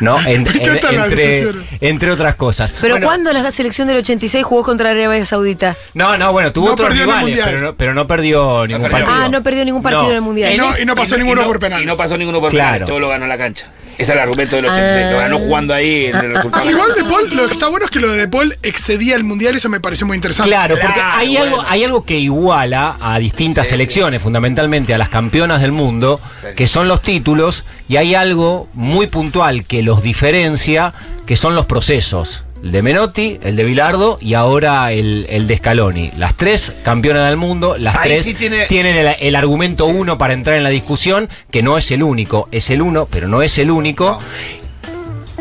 ¿No? 0.00 0.18
En- 0.26 0.42
Me 0.44 0.50
en- 0.50 0.96
las 0.96 1.06
entre, 1.08 1.52
entre 1.80 2.10
otras 2.10 2.34
cosas. 2.36 2.74
Pero 2.80 2.94
Bueno, 2.94 3.06
¿cuándo 3.06 3.32
la 3.32 3.50
selección 3.50 3.88
del 3.88 3.98
86 3.98 4.44
jugó 4.44 4.62
contra 4.64 4.90
Arabia 4.90 5.24
Saudita? 5.24 5.76
No, 5.94 6.16
no, 6.18 6.32
bueno, 6.32 6.52
tuvo 6.52 6.70
No 6.70 6.73
otros 6.74 6.88
perdió 6.88 7.04
en 7.04 7.08
el 7.10 7.14
rivales, 7.16 7.28
Mundial. 7.36 7.48
pero 7.50 7.60
no, 7.66 7.74
pero 7.76 7.94
no 7.94 8.06
perdió 8.06 8.66
ningún 8.66 8.82
perdió. 8.82 8.98
partido. 9.06 9.24
Ah, 9.24 9.28
no 9.28 9.42
perdió 9.42 9.64
ningún 9.64 9.82
partido 9.82 10.02
No. 10.04 10.10
en 10.10 10.14
el 10.16 10.20
Mundial. 10.22 10.52
Y 10.54 10.56
no, 10.58 10.68
es- 10.70 10.80
y 10.80 10.84
no 10.84 10.94
pasó 10.94 11.14
Y 11.16 11.18
ninguno 11.18 11.40
no- 11.42 11.46
por 11.48 11.58
penales. 11.58 11.84
Y 11.84 11.88
no 11.88 11.96
pasó 11.96 12.16
ninguno 12.18 12.40
por 12.40 12.50
Claro. 12.50 12.72
penales, 12.72 12.86
todo 12.88 13.00
lo 13.00 13.08
ganó 13.08 13.24
en 13.24 13.28
la 13.30 13.38
cancha. 13.38 13.66
Ese 13.96 14.02
es 14.02 14.08
el 14.08 14.18
argumento 14.18 14.56
del 14.56 14.64
86, 14.66 15.12
lo 15.12 15.18
ganó 15.18 15.38
jugando 15.38 15.72
ahí 15.72 16.06
en 16.06 16.16
el 16.16 16.34
resultado. 16.34 16.68
Igual 16.68 16.94
De 16.96 17.04
Paul, 17.04 17.28
lo 17.36 17.46
que 17.46 17.52
está 17.52 17.68
bueno 17.68 17.84
es 17.84 17.90
que 17.92 18.00
lo 18.00 18.10
de 18.10 18.18
De 18.18 18.26
Paul 18.28 18.56
excedía 18.64 19.14
el 19.14 19.22
mundial, 19.22 19.54
eso 19.54 19.68
me 19.68 19.78
pareció 19.78 20.04
muy 20.04 20.16
interesante. 20.16 20.50
Claro, 20.50 20.74
porque 20.80 20.94
Claro, 20.94 21.16
hay, 21.18 21.36
algo, 21.36 21.62
hay 21.68 21.84
algo 21.84 22.04
que 22.04 22.18
iguala 22.18 22.96
a 23.00 23.20
distintas 23.20 23.68
Sí, 23.68 23.70
selecciones, 23.70 24.20
fundamentalmente 24.20 24.94
a 24.94 24.98
las 24.98 25.10
campeonas 25.10 25.62
del 25.62 25.70
mundo, 25.70 26.20
que 26.56 26.66
son 26.66 26.88
los 26.88 27.02
títulos, 27.02 27.64
y 27.88 27.96
hay 27.96 28.16
algo 28.16 28.66
muy 28.72 29.06
puntual 29.06 29.64
que 29.64 29.84
los 29.84 30.02
diferencia, 30.02 30.92
que 31.24 31.36
son 31.36 31.54
los 31.54 31.66
procesos. 31.66 32.43
El 32.64 32.72
de 32.72 32.80
Menotti, 32.82 33.38
el 33.42 33.56
de 33.56 33.64
Bilardo 33.64 34.16
y 34.22 34.32
ahora 34.34 34.90
el, 34.90 35.26
el 35.28 35.46
de 35.46 35.58
Scaloni. 35.58 36.12
Las 36.16 36.34
tres 36.34 36.72
campeonas 36.82 37.28
del 37.28 37.36
mundo, 37.36 37.76
las 37.76 37.94
Ahí 37.96 38.08
tres 38.12 38.24
sí 38.24 38.32
tiene- 38.32 38.64
tienen 38.66 38.96
el, 38.96 39.14
el 39.20 39.36
argumento 39.36 39.84
uno 39.84 40.16
para 40.16 40.32
entrar 40.32 40.56
en 40.56 40.62
la 40.62 40.70
discusión, 40.70 41.28
que 41.50 41.62
no 41.62 41.76
es 41.76 41.90
el 41.90 42.02
único, 42.02 42.48
es 42.52 42.70
el 42.70 42.80
uno, 42.80 43.06
pero 43.10 43.28
no 43.28 43.42
es 43.42 43.58
el 43.58 43.70
único. 43.70 44.18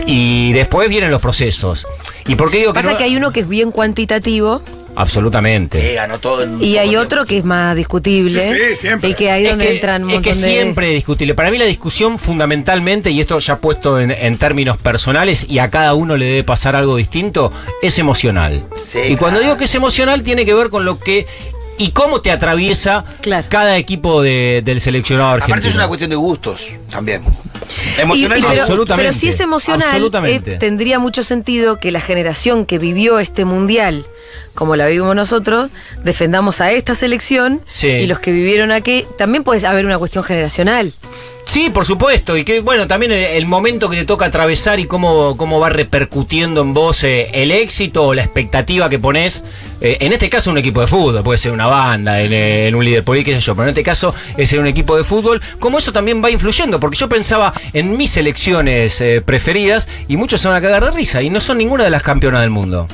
Y 0.06 0.52
después 0.52 0.90
vienen 0.90 1.12
los 1.12 1.22
procesos. 1.22 1.88
¿Y 2.28 2.36
por 2.36 2.52
qué 2.52 2.58
digo 2.60 2.74
que 2.74 2.80
Pasa 2.80 2.92
no? 2.92 2.98
que 2.98 3.06
hay 3.06 3.16
uno 3.16 3.32
que 3.32 3.40
es 3.42 3.48
bien 3.48 3.72
cuantitativo 3.72 4.62
Absolutamente. 4.96 5.92
Eh, 5.92 5.96
ganó 5.96 6.20
todo 6.20 6.44
en 6.44 6.62
y 6.62 6.78
hay 6.78 6.90
tiempo. 6.90 7.06
otro 7.06 7.26
que 7.26 7.38
es 7.38 7.46
más 7.46 7.76
discutible. 7.76 8.42
Sí, 8.42 8.76
siempre. 8.76 9.10
Y 9.10 9.14
que 9.14 9.32
ahí 9.32 9.46
es 9.46 9.52
donde 9.52 9.68
que, 9.68 9.74
entran 9.76 10.04
un 10.04 10.12
es 10.12 10.22
que 10.22 10.30
de... 10.30 10.34
siempre 10.36 10.90
es 10.90 10.96
discutible. 10.96 11.34
Para 11.34 11.52
mí 11.52 11.58
la 11.58 11.66
discusión 11.66 12.20
fundamentalmente, 12.20 13.12
y 13.12 13.20
esto 13.20 13.40
ya 13.40 13.58
puesto 13.58 14.00
en, 14.00 14.12
en 14.12 14.38
términos 14.38 14.78
personales, 14.78 15.46
y 15.48 15.60
a 15.60 15.70
cada 15.70 15.94
uno 15.94 16.18
le 16.18 16.26
debe 16.26 16.44
pasar 16.44 16.76
algo 16.76 16.98
distinto, 16.98 17.52
es 17.82 17.98
emocional. 18.00 18.66
Sí, 18.86 19.00
y 19.10 19.16
cuando 19.16 19.40
digo 19.40 19.58
que 19.58 19.66
es 19.66 19.76
emocional, 19.76 20.24
tiene 20.24 20.46
que 20.46 20.54
ver 20.54 20.70
con 20.70 20.86
lo 20.86 21.00
que 21.00 21.28
y 21.78 21.92
cómo 21.92 22.22
te 22.22 22.32
atraviesa 22.32 23.04
Claro. 23.22 23.48
cada 23.50 23.78
equipo 23.78 24.22
de- 24.22 24.62
del 24.64 24.80
seleccionado 24.82 25.32
argentino. 25.32 25.56
Aparte 25.56 25.70
es 25.70 25.76
una 25.76 25.88
cuestión 25.88 26.10
de 26.10 26.16
gustos 26.16 26.62
también. 26.90 27.24
Emocional 27.98 28.38
y 28.38 28.42
y 28.42 28.46
pero, 28.46 28.62
Absolutamente, 28.62 29.10
pero 29.10 29.14
si 29.18 29.30
es 29.30 29.40
emocional, 29.40 29.88
absolutamente. 29.90 30.54
eh, 30.54 30.58
tendría 30.58 31.00
mucho 31.00 31.24
sentido 31.24 31.80
que 31.80 31.92
la 31.92 32.02
generación 32.02 32.66
que 32.66 32.78
vivió 32.78 33.20
este 33.20 33.46
mundial, 33.46 34.06
como 34.54 34.76
la 34.76 34.86
vivimos 34.88 35.16
nosotros, 35.16 35.70
defendamos 36.04 36.62
a 36.62 36.72
esta 36.72 36.94
selección 36.94 37.62
Sí. 37.66 37.88
y 37.88 38.06
los 38.08 38.20
que 38.20 38.32
vivieron 38.32 38.72
aquí, 38.72 39.06
también 39.18 39.44
puede 39.44 39.66
haber 39.66 39.86
una 39.86 39.98
cuestión 39.98 40.24
generacional. 40.24 40.94
Sí, 41.54 41.70
por 41.70 41.86
supuesto. 41.86 42.36
Y 42.36 42.44
que, 42.46 42.62
bueno, 42.62 42.88
también 42.88 43.12
el, 43.12 43.20
el 43.26 43.46
momento 43.46 43.88
que 43.88 43.96
te 43.96 44.06
toca 44.06 44.26
atravesar 44.26 44.80
y 44.80 44.88
cómo, 44.88 45.38
cómo 45.38 45.60
va 45.60 45.70
repercutiendo 45.70 46.62
en 46.62 46.74
vos 46.74 47.04
eh, 47.04 47.30
el 47.32 47.52
éxito 47.52 48.08
o 48.08 48.16
la 48.16 48.24
expectativa 48.24 48.90
que 48.90 48.98
pones. 48.98 49.44
eh, 49.80 49.98
en 50.00 50.14
este 50.14 50.32
caso, 50.32 50.50
un 50.50 50.58
equipo 50.58 50.82
de 50.82 50.88
fútbol, 50.88 51.24
puede 51.24 51.38
ser 51.38 51.52
una 51.52 51.68
banda, 51.68 52.20
en, 52.20 52.34
en 52.34 52.74
un 52.74 52.84
líder 52.84 53.04
político, 53.04 53.36
qué 53.36 53.40
sé 53.40 53.46
yo. 53.46 53.54
Pero 53.54 53.66
en 53.66 53.70
este 53.70 53.84
caso, 53.84 54.16
es 54.36 54.52
en 54.52 54.62
un 54.62 54.66
equipo 54.66 54.98
de 54.98 55.04
fútbol. 55.04 55.44
Como 55.60 55.78
eso 55.78 55.94
también 55.94 56.24
va 56.24 56.32
influyendo. 56.32 56.80
Porque 56.80 56.98
yo 56.98 57.08
pensaba 57.08 57.54
en 57.72 57.98
mis 57.98 58.10
selecciones 58.10 59.00
eh, 59.00 59.22
preferidas 59.24 59.88
y 60.08 60.18
muchos 60.18 60.42
se 60.42 60.48
van 60.48 60.58
a 60.58 60.62
cagar 60.62 60.84
de 60.84 60.90
risa. 60.90 61.22
Y 61.22 61.30
no 61.30 61.40
son 61.40 61.60
ninguna 61.60 61.84
de 61.84 61.92
las 61.92 62.02
campeonas 62.02 62.42
del 62.42 62.50
mundo. 62.50 62.88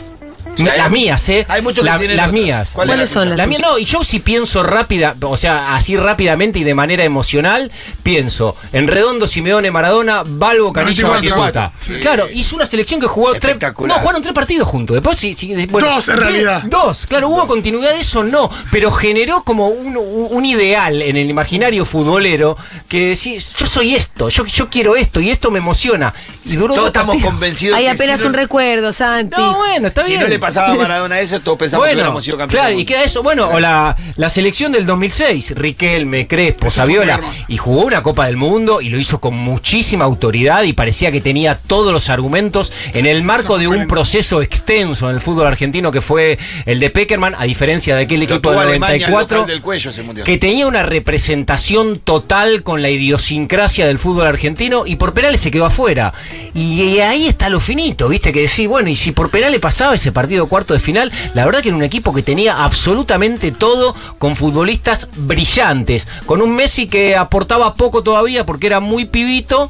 Las 0.65 0.91
mías, 0.91 1.29
¿eh? 1.29 1.45
hay 1.49 1.61
muchos 1.61 1.83
que 1.83 1.89
La- 1.89 1.97
tienen 1.97 2.17
Las 2.17 2.27
otras. 2.29 2.41
mías. 2.43 2.69
¿Cuál 2.73 2.87
es 2.89 2.93
¿Cuáles 2.95 3.09
son 3.09 3.29
las 3.29 3.37
La 3.37 3.47
mía 3.47 3.59
no, 3.61 3.77
y 3.79 3.85
yo 3.85 4.03
si 4.03 4.19
pienso 4.19 4.63
rápida, 4.63 5.15
o 5.21 5.37
sea, 5.37 5.75
así 5.75 5.95
rápidamente 5.97 6.59
y 6.59 6.63
de 6.63 6.73
manera 6.75 7.03
emocional, 7.03 7.71
pienso 8.03 8.55
en 8.73 8.87
Redondo, 8.87 9.27
Simeone, 9.27 9.71
Maradona, 9.71 10.23
Balbo, 10.25 10.71
Canillo, 10.73 11.07
94, 11.07 11.61
Batistuta. 11.61 11.71
sí. 11.79 12.01
Claro, 12.01 12.27
hizo 12.33 12.55
una 12.55 12.65
selección 12.65 12.99
que 12.99 13.07
jugó 13.07 13.33
tres. 13.35 13.57
No, 13.85 13.95
jugaron 13.95 14.21
tres 14.21 14.33
partidos 14.33 14.67
juntos. 14.67 14.95
Después 14.95 15.17
sí, 15.19 15.35
sí, 15.37 15.53
bueno, 15.67 15.87
Dos, 15.89 16.07
en 16.09 16.17
realidad. 16.17 16.63
Dos, 16.65 17.05
claro, 17.05 17.29
hubo 17.29 17.47
continuidad 17.47 17.91
de 17.93 17.99
eso, 17.99 18.23
no. 18.23 18.49
Pero 18.71 18.91
generó 18.91 19.43
como 19.43 19.67
un, 19.69 19.97
un 19.97 20.45
ideal 20.45 21.01
en 21.01 21.17
el 21.17 21.29
imaginario 21.29 21.85
futbolero 21.85 22.57
que 22.87 23.09
decís, 23.09 23.53
yo 23.57 23.67
soy 23.67 23.95
esto, 23.95 24.29
yo, 24.29 24.45
yo 24.45 24.69
quiero 24.69 24.95
esto 24.95 25.19
y 25.19 25.29
esto 25.29 25.51
me 25.51 25.59
emociona. 25.59 26.13
Y 26.45 26.55
duró 26.55 26.73
Todos 26.73 26.77
dos 26.79 26.87
estamos 26.87 27.15
partidos. 27.15 27.31
convencidos 27.33 27.77
Hay 27.77 27.83
que 27.85 27.91
apenas 27.91 28.19
si 28.19 28.23
no- 28.23 28.29
un 28.29 28.33
recuerdo, 28.35 28.93
Santi. 28.93 29.35
No, 29.37 29.57
bueno, 29.57 29.87
está 29.87 30.03
si 30.03 30.09
bien. 30.11 30.21
no 30.21 30.27
le 30.27 30.39
pasaba 30.49 30.75
Maradona 30.81 31.19
eso, 31.19 31.39
todos 31.39 31.57
pensamos 31.57 31.87
que 31.87 31.93
hubiéramos 31.93 32.23
sido 32.23 32.37
campeones. 32.37 32.67
Claro, 32.67 32.79
y 32.79 32.85
queda 32.85 33.03
eso. 33.03 33.23
Bueno, 33.23 33.49
o 33.49 33.59
la, 33.59 33.95
la 34.15 34.29
selección 34.29 34.71
del 34.71 34.85
2006, 34.85 35.55
Riquelme, 35.55 36.27
Crespo, 36.27 36.69
Saviola, 36.69 37.19
y 37.47 37.57
jugó 37.57 37.83
una 37.83 38.03
Copa 38.03 38.25
del 38.25 38.37
Mundo 38.37 38.81
y 38.81 38.89
lo 38.89 38.97
hizo 38.97 39.19
con 39.19 39.35
muchísima 39.35 40.05
autoridad 40.05 40.63
y 40.63 40.73
parecía 40.73 41.11
que 41.11 41.21
tenía 41.21 41.57
todos 41.57 41.93
los 41.93 42.09
argumentos 42.09 42.71
en 42.93 43.05
el 43.05 43.23
marco 43.23 43.57
de 43.57 43.67
un 43.67 43.87
proceso 43.87 44.41
extenso 44.41 45.09
en 45.09 45.15
el 45.15 45.21
fútbol 45.21 45.47
argentino 45.47 45.91
que 45.91 46.01
fue 46.01 46.37
el 46.65 46.79
de 46.79 46.89
Peckerman, 46.89 47.35
a 47.37 47.43
diferencia 47.43 47.95
de 47.95 48.03
aquel 48.03 48.23
equipo 48.23 48.51
del 48.51 48.59
Alemania, 48.59 49.07
el 49.07 49.11
94 49.11 49.37
local 49.37 49.47
del 49.47 49.61
cuello 49.61 49.91
que 50.23 50.37
tenía 50.37 50.67
una 50.67 50.83
representación 50.83 51.99
total 51.99 52.63
con 52.63 52.81
la 52.81 52.89
idiosincrasia 52.89 53.87
del 53.87 53.99
fútbol 53.99 54.27
argentino 54.27 54.85
y 54.85 54.95
por 54.95 55.13
penales 55.13 55.41
se 55.41 55.51
quedó 55.51 55.65
afuera. 55.65 56.13
Y, 56.53 56.81
y 56.81 56.99
ahí 56.99 57.27
está 57.27 57.49
lo 57.49 57.59
finito, 57.59 58.07
¿viste? 58.09 58.31
Que 58.31 58.41
decís, 58.41 58.67
bueno, 58.67 58.89
y 58.89 58.95
si 58.95 59.11
por 59.11 59.29
penales 59.29 59.59
pasaba 59.59 59.95
ese 59.95 60.11
partido 60.11 60.38
cuarto 60.47 60.73
de 60.73 60.79
final, 60.79 61.11
la 61.33 61.45
verdad 61.45 61.61
que 61.61 61.69
era 61.69 61.77
un 61.77 61.83
equipo 61.83 62.13
que 62.13 62.23
tenía 62.23 62.63
absolutamente 62.63 63.51
todo 63.51 63.95
con 64.17 64.35
futbolistas 64.35 65.07
brillantes, 65.15 66.07
con 66.25 66.41
un 66.41 66.55
Messi 66.55 66.87
que 66.87 67.15
aportaba 67.15 67.75
poco 67.75 68.03
todavía 68.03 68.45
porque 68.45 68.67
era 68.67 68.79
muy 68.79 69.05
pibito. 69.05 69.69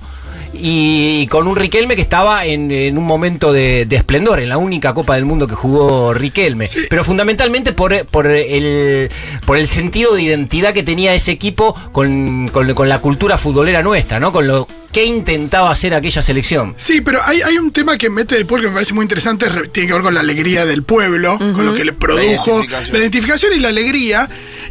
Y, 0.54 1.20
y 1.22 1.28
con 1.28 1.48
un 1.48 1.56
Riquelme 1.56 1.96
que 1.96 2.02
estaba 2.02 2.46
en, 2.46 2.72
en 2.72 2.98
un 2.98 3.06
momento 3.06 3.54
de, 3.54 3.86
de 3.86 3.96
esplendor, 3.96 4.40
en 4.40 4.50
la 4.50 4.58
única 4.58 4.94
Copa 4.94 5.16
del 5.16 5.26
Mundo 5.26 5.48
que 5.48 5.56
jugó 5.56 6.14
Riquelme. 6.14 6.68
Pero 6.90 7.04
fundamentalmente 7.04 7.72
por, 7.74 8.06
por, 8.08 8.28
el, 8.28 9.10
por 9.46 9.58
el 9.58 9.68
sentido 9.68 10.16
de 10.16 10.24
identidad 10.24 10.74
que 10.74 10.84
tenía 10.84 11.14
ese 11.14 11.32
equipo 11.32 11.76
con, 11.92 12.50
con- 12.52 12.74
con 12.74 12.90
la 12.90 13.00
cultura 13.00 13.38
futbolera 13.38 13.82
nuestra, 13.84 14.20
¿no? 14.20 14.32
Con 14.32 14.48
lo 14.48 14.68
que 14.92 15.06
intentaba 15.06 15.70
hacer 15.70 15.94
aquella 15.94 16.22
selección. 16.24 16.74
Sí, 16.78 17.02
pero 17.02 17.20
hay, 17.24 17.42
hay 17.42 17.58
un 17.60 17.72
tema 17.72 17.96
que 17.98 18.10
mete 18.10 18.36
De 18.36 18.46
Paul 18.46 18.62
que 18.62 18.68
me 18.68 18.74
parece 18.74 18.94
muy 18.96 19.04
interesante, 19.04 19.48
re- 19.48 19.68
tiene 19.68 19.88
que 19.88 19.94
ver 19.94 20.02
con 20.02 20.14
la 20.16 20.22
alegría 20.22 20.66
del 20.66 20.82
pueblo, 20.82 21.38
con 21.38 21.64
lo 21.66 21.74
que 21.76 21.86
le 21.86 21.94
produjo 21.94 22.24
identificación. 22.64 22.94
la 22.94 23.00
identificación 23.00 23.54
y 23.56 23.60
la 23.60 23.68
alegría. 23.68 24.28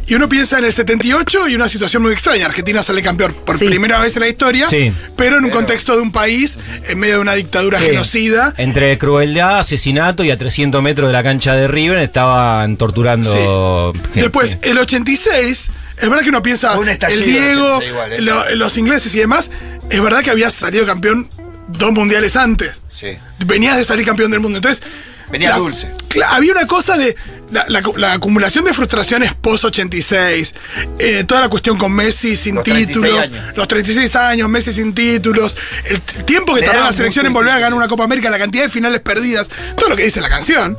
Y 0.09 0.15
uno 0.15 0.27
piensa 0.27 0.57
en 0.57 0.65
el 0.65 0.73
78 0.73 1.47
y 1.49 1.55
una 1.55 1.69
situación 1.69 2.01
muy 2.01 2.11
extraña. 2.13 2.47
Argentina 2.47 2.81
sale 2.81 3.03
campeón 3.03 3.35
por 3.45 3.55
Sí. 3.57 3.65
primera 3.67 4.01
vez 4.01 4.15
en 4.15 4.21
la 4.21 4.27
historia, 4.27 4.67
Sí. 4.67 4.91
pero 5.15 5.37
en 5.37 5.45
un 5.45 5.51
contexto 5.51 5.95
de 5.95 6.01
un 6.01 6.11
país 6.11 6.57
en 6.87 6.97
medio 6.97 7.15
de 7.15 7.21
una 7.21 7.33
dictadura 7.35 7.77
Sí. 7.77 7.85
genocida. 7.85 8.53
Entre 8.57 8.97
crueldad, 8.97 9.59
asesinato 9.59 10.23
y 10.23 10.31
a 10.31 10.37
300 10.37 10.81
metros 10.81 11.07
de 11.09 11.13
la 11.13 11.21
cancha 11.21 11.53
de 11.55 11.67
River 11.67 11.99
estaban 11.99 12.75
torturando 12.77 13.93
gente. 14.05 14.21
Después, 14.21 14.57
el 14.63 14.79
86, 14.79 15.69
es 15.97 16.09
verdad 16.09 16.23
que 16.23 16.29
uno 16.29 16.41
piensa, 16.41 16.73
el 16.73 16.89
el 16.89 17.23
Diego, 17.25 17.77
86 17.77 17.89
igual, 17.91 18.13
¿eh? 18.13 18.21
lo- 18.21 18.55
los 18.55 18.77
ingleses 18.77 19.13
y 19.13 19.19
demás, 19.19 19.51
es 19.91 20.01
verdad 20.01 20.23
que 20.23 20.31
había 20.31 20.49
salido 20.49 20.85
campeón 20.87 21.29
dos 21.67 21.91
mundiales 21.91 22.35
antes. 22.35 22.81
Sí. 22.89 23.15
Venías 23.45 23.77
de 23.77 23.85
salir 23.85 24.05
campeón 24.07 24.31
del 24.31 24.39
mundo. 24.39 24.57
Entonces. 24.57 24.83
Venías 25.31 25.51
la- 25.51 25.59
dulce. 25.59 25.91
Había 26.27 26.51
una 26.53 26.67
cosa 26.67 26.97
de. 26.97 27.15
La, 27.51 27.65
la- 27.67 27.81
la 27.97 28.13
acumulación 28.13 28.63
de 28.65 28.73
frustraciones 28.75 29.33
post-86, 29.33 30.53
eh, 30.99 31.23
toda 31.23 31.41
la 31.41 31.49
cuestión 31.49 31.79
con 31.79 31.91
Messi 31.91 32.35
sin 32.35 32.53
Los 32.53 32.63
36 32.63 32.87
títulos, 33.01 33.23
años. 33.23 33.57
los 33.57 33.67
36 33.67 34.15
años, 34.17 34.49
Messi 34.49 34.71
sin 34.71 34.93
títulos, 34.93 35.57
el 35.85 35.99
tiempo 36.01 36.53
que 36.53 36.61
Le 36.61 36.67
tardó 36.67 36.83
la 36.83 36.91
selección 36.91 37.25
en 37.25 37.33
volver 37.33 37.53
a 37.53 37.59
ganar 37.59 37.73
una 37.73 37.87
Copa 37.87 38.03
América, 38.03 38.29
la 38.29 38.37
cantidad 38.37 38.63
de 38.65 38.69
finales 38.69 39.01
perdidas, 39.01 39.49
todo 39.75 39.89
lo 39.89 39.95
que 39.95 40.03
dice 40.03 40.21
la 40.21 40.29
canción. 40.29 40.77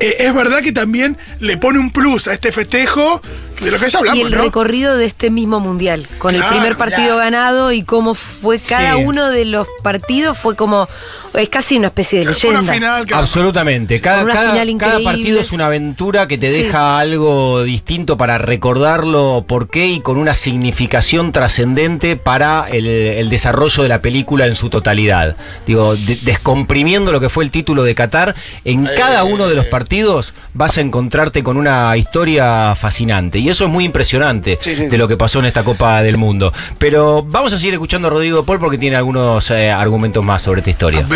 Eh, 0.00 0.16
es 0.20 0.34
verdad 0.34 0.60
que 0.62 0.72
también 0.72 1.18
le 1.40 1.58
pone 1.58 1.78
un 1.78 1.90
plus 1.92 2.28
a 2.28 2.32
este 2.32 2.50
festejo 2.50 3.20
de 3.60 3.70
lo 3.70 3.78
que 3.78 3.88
ya 3.90 3.98
hablamos, 3.98 4.18
y 4.18 4.22
el 4.22 4.36
¿no? 4.36 4.42
recorrido 4.42 4.96
de 4.96 5.04
este 5.06 5.28
mismo 5.30 5.60
mundial, 5.60 6.06
con 6.18 6.34
el 6.34 6.42
primer 6.44 6.76
partido 6.78 7.16
ganado 7.18 7.72
y 7.72 7.82
cómo 7.82 8.14
fue 8.14 8.58
cada 8.58 8.96
Sí. 8.96 9.02
uno 9.04 9.28
de 9.30 9.44
los 9.46 9.66
partidos, 9.82 10.38
fue 10.38 10.56
como, 10.56 10.88
es 11.36 11.48
casi 11.48 11.76
una 11.78 11.88
especie 11.88 12.20
de 12.20 12.24
una 12.26 12.32
leyenda. 12.32 12.72
final 12.72 13.06
Absolutamente. 13.12 14.00
Cada, 14.00 14.16
Con 14.18 14.24
una 14.26 14.34
cada- 14.34 14.44
final 14.52 14.66
cada 14.66 14.70
increíble. 14.70 15.04
partido 15.04 15.40
es 15.40 15.52
una 15.52 15.66
aventura 15.66 16.26
que 16.28 16.38
te 16.38 16.50
Sí. 16.52 16.62
deja 16.64 16.98
algo 16.98 17.62
distinto 17.64 18.16
para 18.16 18.38
recordarlo 18.38 19.44
por 19.46 19.68
qué 19.68 19.86
y 19.86 20.00
con 20.00 20.16
una 20.18 20.34
significación 20.34 21.32
trascendente 21.32 22.16
para 22.16 22.66
el, 22.70 22.86
el 22.86 23.28
desarrollo 23.30 23.82
de 23.82 23.88
la 23.88 24.00
película 24.00 24.46
en 24.46 24.54
su 24.54 24.68
totalidad. 24.70 25.36
Digo, 25.66 25.94
de- 25.96 26.16
descomprimiendo 26.22 27.12
lo 27.12 27.20
que 27.20 27.28
fue 27.28 27.44
el 27.44 27.50
título 27.50 27.82
de 27.84 27.94
Qatar, 27.94 28.34
en 28.64 28.86
cada 28.96 29.24
uno 29.24 29.48
de 29.48 29.54
los 29.54 29.66
partidos 29.66 30.34
vas 30.54 30.78
a 30.78 30.80
encontrarte 30.80 31.42
con 31.42 31.56
una 31.56 31.96
historia 31.96 32.74
fascinante. 32.74 33.38
Y 33.38 33.48
eso 33.48 33.64
es 33.64 33.70
muy 33.70 33.84
impresionante 33.84 34.58
Sí, 34.60 34.74
sí. 34.76 34.86
de 34.86 34.98
lo 34.98 35.08
que 35.08 35.16
pasó 35.16 35.38
en 35.40 35.46
esta 35.46 35.62
Copa 35.64 36.02
del 36.02 36.16
Mundo. 36.16 36.52
Pero 36.78 37.22
vamos 37.22 37.52
a 37.52 37.58
seguir 37.58 37.74
escuchando 37.74 38.08
a 38.08 38.10
Rodrigo 38.10 38.44
Paul 38.44 38.58
porque 38.58 38.78
tiene 38.78 38.96
algunos 38.96 39.50
eh, 39.50 39.70
argumentos 39.70 40.24
más 40.24 40.42
sobre 40.42 40.60
esta 40.60 40.70
historia. 40.70 41.06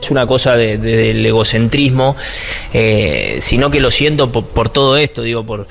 Es 0.00 0.10
una 0.10 0.26
cosa 0.26 0.54
de- 0.54 0.76
de- 0.76 0.96
del 0.96 1.24
egocentrismo, 1.24 2.14
eh, 2.74 3.38
sino 3.40 3.70
que 3.70 3.80
lo 3.80 3.90
siento 3.90 4.30
por, 4.30 4.68
todo 4.68 4.98
esto, 4.98 5.22
digo, 5.22 5.44
por, 5.46 5.66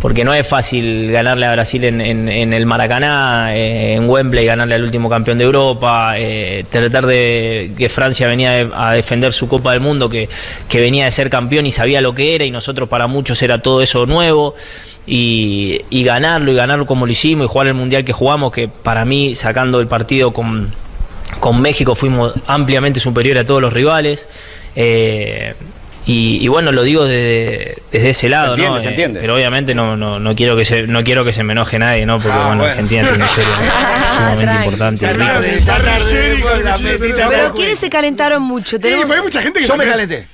porque 0.00 0.24
no 0.24 0.32
es 0.32 0.46
fácil 0.46 1.10
ganarle 1.12 1.44
a 1.44 1.52
Brasil 1.52 1.84
en, 1.84 2.00
el 2.00 2.64
Maracaná, 2.64 3.54
eh, 3.54 3.94
en 3.96 4.08
Wembley, 4.08 4.46
ganarle 4.46 4.76
al 4.76 4.84
último 4.84 5.10
campeón 5.10 5.36
de 5.36 5.44
Europa, 5.44 6.14
eh, 6.16 6.64
tratar 6.70 7.04
de 7.04 7.72
que 7.76 7.90
Francia 7.90 8.26
venía 8.26 8.70
a 8.74 8.92
defender 8.94 9.34
su 9.34 9.48
Copa 9.48 9.72
del 9.72 9.80
Mundo, 9.80 10.08
que, 10.08 10.30
que 10.66 10.80
venía 10.80 11.04
de 11.04 11.10
ser 11.10 11.28
campeón 11.28 11.66
y 11.66 11.72
sabía 11.72 12.00
lo 12.00 12.14
que 12.14 12.34
era, 12.34 12.46
y 12.46 12.50
nosotros 12.50 12.88
para 12.88 13.06
muchos 13.06 13.42
era 13.42 13.60
todo 13.60 13.82
eso 13.82 14.06
nuevo. 14.06 14.54
Y 15.06 15.82
ganarlo 16.04 16.50
y 16.50 16.54
ganarlo 16.54 16.86
como 16.86 17.04
lo 17.04 17.12
hicimos 17.12 17.44
y 17.44 17.48
jugar 17.48 17.66
el 17.66 17.74
mundial 17.74 18.02
que 18.06 18.14
jugamos, 18.14 18.50
que 18.50 18.68
para 18.68 19.04
mí 19.04 19.34
sacando 19.34 19.78
el 19.80 19.86
partido 19.86 20.32
con, 20.32 20.70
con 21.40 21.60
México 21.60 21.94
fuimos 21.94 22.32
ampliamente 22.46 23.00
superiores 23.00 23.44
a 23.44 23.46
todos 23.46 23.60
los 23.62 23.72
rivales. 23.72 24.26
eh, 24.76 25.54
y, 26.06 26.36
y 26.44 26.48
bueno, 26.48 26.70
lo 26.70 26.82
digo 26.82 27.04
desde, 27.06 27.78
desde 27.90 28.10
ese 28.10 28.28
lado, 28.28 28.50
entiende, 28.52 28.74
¿no? 28.74 28.78
se 28.80 28.86
Eh, 28.88 28.90
entiende. 28.90 29.20
pero 29.20 29.36
obviamente 29.36 29.74
no, 29.74 29.96
no, 29.96 30.20
no 30.20 30.36
quiero 30.36 30.54
que 30.54 30.66
se, 30.66 30.82
no 30.86 31.02
quiero 31.02 31.24
que 31.24 31.32
se 31.32 31.42
me 31.44 31.52
enoje 31.52 31.78
nadie, 31.78 32.04
¿no? 32.04 32.18
Porque 32.18 32.36
Ah, 32.38 32.48
bueno, 32.48 32.58
bueno. 32.58 32.72
Argentina 32.72 33.02
tiene 33.04 33.16
una 33.16 33.24
historia 33.24 33.50
sumamente 34.18 34.54
importante. 34.54 35.06
Tarde, 35.06 35.60
tarde, 35.64 36.44
Pero 37.30 37.54
¿quiénes 37.54 37.78
se 37.78 37.88
calentaron 37.88 38.42
mucho? 38.42 38.76
Sí, 38.76 38.86
hay 38.88 39.20
mucha 39.22 39.40
gente 39.40 39.60
que 39.60 39.66
Yo 39.66 39.76
me 39.78 39.86
calenté. 39.86 40.26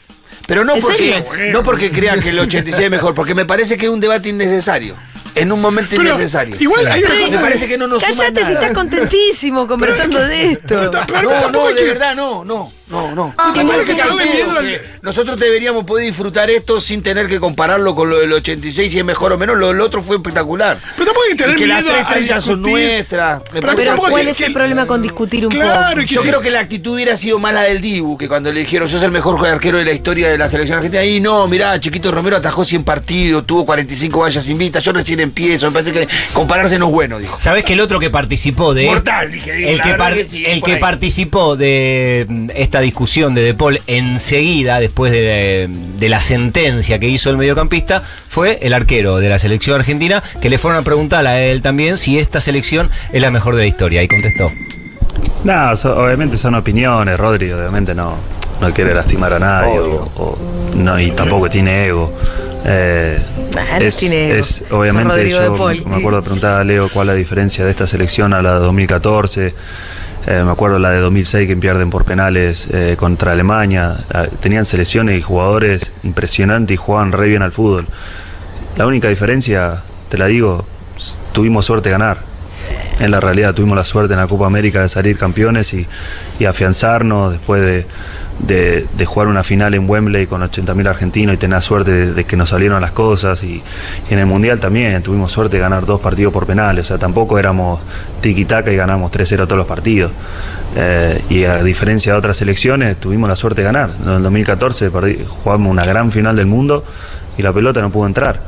Pero 0.48 0.64
no 0.64 0.74
¿En 0.74 0.80
porque, 0.80 0.96
serio? 0.96 1.24
no 1.52 1.62
porque 1.62 1.92
crean 1.92 2.20
que 2.20 2.30
el 2.30 2.40
86 2.40 2.86
es 2.86 2.90
mejor, 2.90 3.14
porque 3.14 3.36
me 3.36 3.44
parece 3.44 3.78
que 3.78 3.86
es 3.86 3.92
un 3.92 4.00
debate 4.00 4.30
innecesario. 4.30 4.96
En 5.34 5.52
un 5.52 5.60
momento 5.60 5.90
Pero 5.96 6.02
innecesario. 6.10 6.56
igual 6.58 6.86
hay 6.86 7.02
una 7.04 7.14
cosa 7.20 7.36
me 7.36 7.42
parece 7.42 7.68
que 7.68 7.78
no 7.78 7.86
nos 7.86 8.02
suma 8.02 8.14
Cállate 8.16 8.44
si 8.44 8.52
estás 8.52 8.72
contentísimo 8.74 9.66
conversando 9.66 10.20
de 10.22 10.52
esto. 10.52 10.90
Pero 11.06 11.22
No, 11.22 11.50
no, 11.50 11.66
de 11.68 11.74
que- 11.74 11.84
verdad, 11.84 12.14
no, 12.16 12.44
no, 12.44 12.72
no, 12.90 13.14
no. 13.14 13.34
Que 13.54 13.64
miedo 13.64 14.50
al- 14.58 14.80
Nosotros 15.02 15.38
deberíamos 15.38 15.84
poder 15.84 16.06
disfrutar 16.06 16.50
esto 16.50 16.80
sin 16.80 17.02
tener 17.02 17.26
que 17.28 17.40
compararlo 17.40 17.94
con 17.94 18.10
lo 18.10 18.18
del 18.18 18.32
86, 18.32 18.92
si 18.92 18.98
es 18.98 19.04
mejor 19.04 19.32
o 19.32 19.38
menos. 19.38 19.56
Lo 19.56 19.68
del 19.68 19.80
otro 19.80 20.02
fue 20.02 20.16
espectacular. 20.16 20.78
Pero 20.96 21.06
tampoco 21.06 21.20
hay 21.30 21.36
que 21.36 21.42
tener 21.44 21.56
y 21.56 21.60
que 21.60 21.66
las 21.66 21.84
tres 21.84 22.00
estrellas 22.00 22.44
son 22.44 22.62
nuestras. 22.62 23.38
Me 23.40 23.44
Pero 23.52 23.66
parece 23.66 23.82
Pero 23.84 23.96
¿cuál 23.96 24.14
que- 24.24 24.30
es 24.30 24.36
que- 24.36 24.46
el 24.46 24.52
problema 24.52 24.86
con 24.86 25.00
discutir 25.02 25.46
un 25.46 25.52
Claro, 25.52 25.90
poco? 25.96 26.00
que 26.06 26.14
Yo 26.14 26.22
sí. 26.22 26.28
creo 26.28 26.40
que 26.40 26.50
la 26.50 26.60
actitud 26.60 26.94
hubiera 26.94 27.16
sido 27.16 27.38
mala 27.38 27.62
del 27.62 27.80
Dibu, 27.80 28.18
que 28.18 28.28
cuando 28.28 28.52
le 28.52 28.60
dijeron, 28.60 28.88
sos 28.88 29.02
el 29.02 29.10
mejor 29.10 29.44
arquero 29.46 29.78
de 29.78 29.84
la 29.84 29.92
historia 29.92 30.28
de 30.28 30.36
la 30.38 30.48
selección 30.48 30.78
argentina. 30.78 31.04
Y 31.04 31.20
no, 31.20 31.46
mirá, 31.48 31.78
Chiquito 31.80 32.10
Romero 32.10 32.36
atajó 32.36 32.64
100 32.64 32.84
partidos, 32.84 33.46
tuvo 33.46 33.64
45 33.64 34.20
vallas 34.20 34.48
invitas, 34.48 34.82
yo 34.84 34.92
recién 34.92 35.20
empiezo. 35.20 35.66
Me 35.66 35.72
parece 35.72 35.92
que 35.92 36.08
compararse 36.32 36.78
no 36.78 36.86
es 36.86 36.92
bueno, 36.92 37.18
dijo. 37.18 37.38
¿Sabés 37.38 37.64
que 37.64 37.72
el 37.74 37.80
otro 37.80 37.98
que 38.00 38.10
participó 38.10 38.74
de. 38.74 38.86
Mortal, 38.86 39.30
dije, 39.32 39.52
digo, 39.54 39.70
el 39.70 39.78
la 39.78 39.82
que, 39.84 39.90
verdad 39.92 40.04
par- 40.04 40.14
que 40.14 40.28
sí, 40.28 40.44
el 40.44 40.62
que 40.62 40.76
participó 40.76 41.56
de 41.56 42.26
mm, 42.28 42.50
esta 42.80 42.86
discusión 42.86 43.34
de 43.34 43.42
De 43.42 43.52
Paul 43.54 43.78
enseguida, 43.86 44.80
después 44.80 45.12
de, 45.12 45.68
de 45.98 46.08
la 46.08 46.20
sentencia 46.22 46.98
que 46.98 47.08
hizo 47.08 47.28
el 47.28 47.36
mediocampista, 47.36 48.02
fue 48.28 48.58
el 48.62 48.72
arquero 48.72 49.18
de 49.18 49.28
la 49.28 49.38
selección 49.38 49.78
argentina, 49.78 50.22
que 50.40 50.48
le 50.48 50.56
fueron 50.58 50.80
a 50.80 50.82
preguntar 50.82 51.26
a 51.26 51.40
él 51.42 51.60
también 51.60 51.98
si 51.98 52.18
esta 52.18 52.40
selección 52.40 52.88
es 53.12 53.20
la 53.20 53.30
mejor 53.30 53.54
de 53.56 53.62
la 53.62 53.66
historia. 53.66 54.02
Y 54.02 54.08
contestó. 54.08 54.50
No, 55.44 55.76
so- 55.76 55.94
obviamente 56.02 56.38
son 56.38 56.54
opiniones, 56.54 57.18
Rodri, 57.20 57.52
obviamente 57.52 57.94
no, 57.94 58.16
no 58.62 58.72
quiere 58.72 58.94
lastimar 58.94 59.34
a 59.34 59.38
nadie 59.38 59.78
o, 59.78 60.10
o- 60.16 60.38
no, 60.74 60.98
y 60.98 61.10
tampoco 61.10 61.50
tiene 61.50 61.86
ego. 61.86 62.12
Eh, 62.64 63.18
Nah, 63.54 63.78
no 63.78 63.84
es, 63.84 63.96
tiene 63.98 64.30
ego. 64.30 64.40
es- 64.40 64.60
Es 64.62 64.72
obviamente 64.72 65.12
Rodrigo 65.14 65.38
de 65.40 65.76
yo 65.78 65.88
me 65.88 65.96
acuerdo 65.96 66.18
de 66.20 66.22
preguntar 66.24 66.60
a 66.60 66.64
Leo 66.64 66.88
cuál 66.88 67.08
es 67.08 67.14
la 67.14 67.18
diferencia 67.18 67.62
de 67.64 67.70
esta 67.72 67.86
selección 67.86 68.32
a 68.32 68.40
la 68.40 68.54
de 68.54 68.60
2014. 68.60 69.54
Eh, 70.26 70.42
me 70.44 70.50
acuerdo 70.50 70.78
la 70.78 70.90
de 70.90 71.00
2006 71.00 71.48
que 71.48 71.56
pierden 71.56 71.90
por 71.90 72.04
penales 72.04 72.68
eh, 72.72 72.96
contra 72.98 73.32
Alemania. 73.32 73.96
Ah, 74.12 74.26
Tenían 74.40 74.66
selecciones 74.66 75.18
y 75.18 75.22
jugadores 75.22 75.92
impresionantes 76.02 76.74
y 76.74 76.76
jugaban 76.76 77.12
re 77.12 77.28
bien 77.28 77.42
al 77.42 77.52
fútbol. 77.52 77.86
La 78.76 78.86
única 78.86 79.08
diferencia, 79.08 79.82
te 80.08 80.18
la 80.18 80.26
digo, 80.26 80.64
tuvimos 81.32 81.64
suerte 81.64 81.88
de 81.88 81.92
ganar. 81.92 82.29
En 83.00 83.10
la 83.10 83.18
realidad 83.20 83.54
tuvimos 83.54 83.76
la 83.76 83.84
suerte 83.84 84.14
en 84.14 84.20
la 84.20 84.26
Copa 84.28 84.46
América 84.46 84.82
de 84.82 84.88
salir 84.88 85.18
campeones 85.18 85.72
y, 85.74 85.86
y 86.38 86.44
afianzarnos 86.44 87.32
después 87.32 87.60
de, 87.62 87.86
de- 88.46 89.06
jugar 89.06 89.26
una 89.28 89.42
final 89.42 89.74
en 89.74 89.88
Wembley 89.90 90.26
con 90.26 90.40
80.000 90.42 90.86
argentinos 90.88 91.34
y 91.34 91.38
tener 91.38 91.60
suerte 91.62 92.12
de, 92.12 92.24
que 92.24 92.36
nos 92.36 92.50
salieron 92.50 92.80
las 92.80 92.92
cosas 92.92 93.42
y, 93.42 93.62
en 94.10 94.18
el 94.18 94.26
Mundial 94.26 94.60
también 94.60 95.02
tuvimos 95.02 95.32
suerte 95.32 95.56
de 95.56 95.62
ganar 95.62 95.84
dos 95.86 96.00
partidos 96.00 96.32
por 96.32 96.46
penales, 96.46 96.84
o 96.86 96.88
sea, 96.88 96.98
tampoco 96.98 97.38
éramos 97.38 97.80
tiki-taka 98.22 98.70
y 98.72 98.76
ganamos 98.76 99.10
3-0 99.10 99.36
todos 99.46 99.58
los 99.58 99.66
partidos. 99.66 100.12
Eh, 100.76 101.22
y 101.28 101.44
a 101.44 101.62
diferencia 101.64 102.12
de 102.12 102.18
otras 102.18 102.36
selecciones, 102.36 102.96
tuvimos 102.98 103.28
la 103.28 103.34
suerte 103.34 103.62
de 103.62 103.64
ganar. 103.64 103.90
En 104.04 104.10
el 104.12 104.22
2014 104.22 104.92
perdí- 104.92 105.26
jugamos 105.26 105.70
una 105.70 105.84
gran 105.84 106.12
final 106.12 106.36
del 106.36 106.46
mundo 106.46 106.84
y 107.36 107.42
la 107.42 107.52
pelota 107.52 107.80
no 107.80 107.90
pudo 107.90 108.06
entrar. 108.06 108.40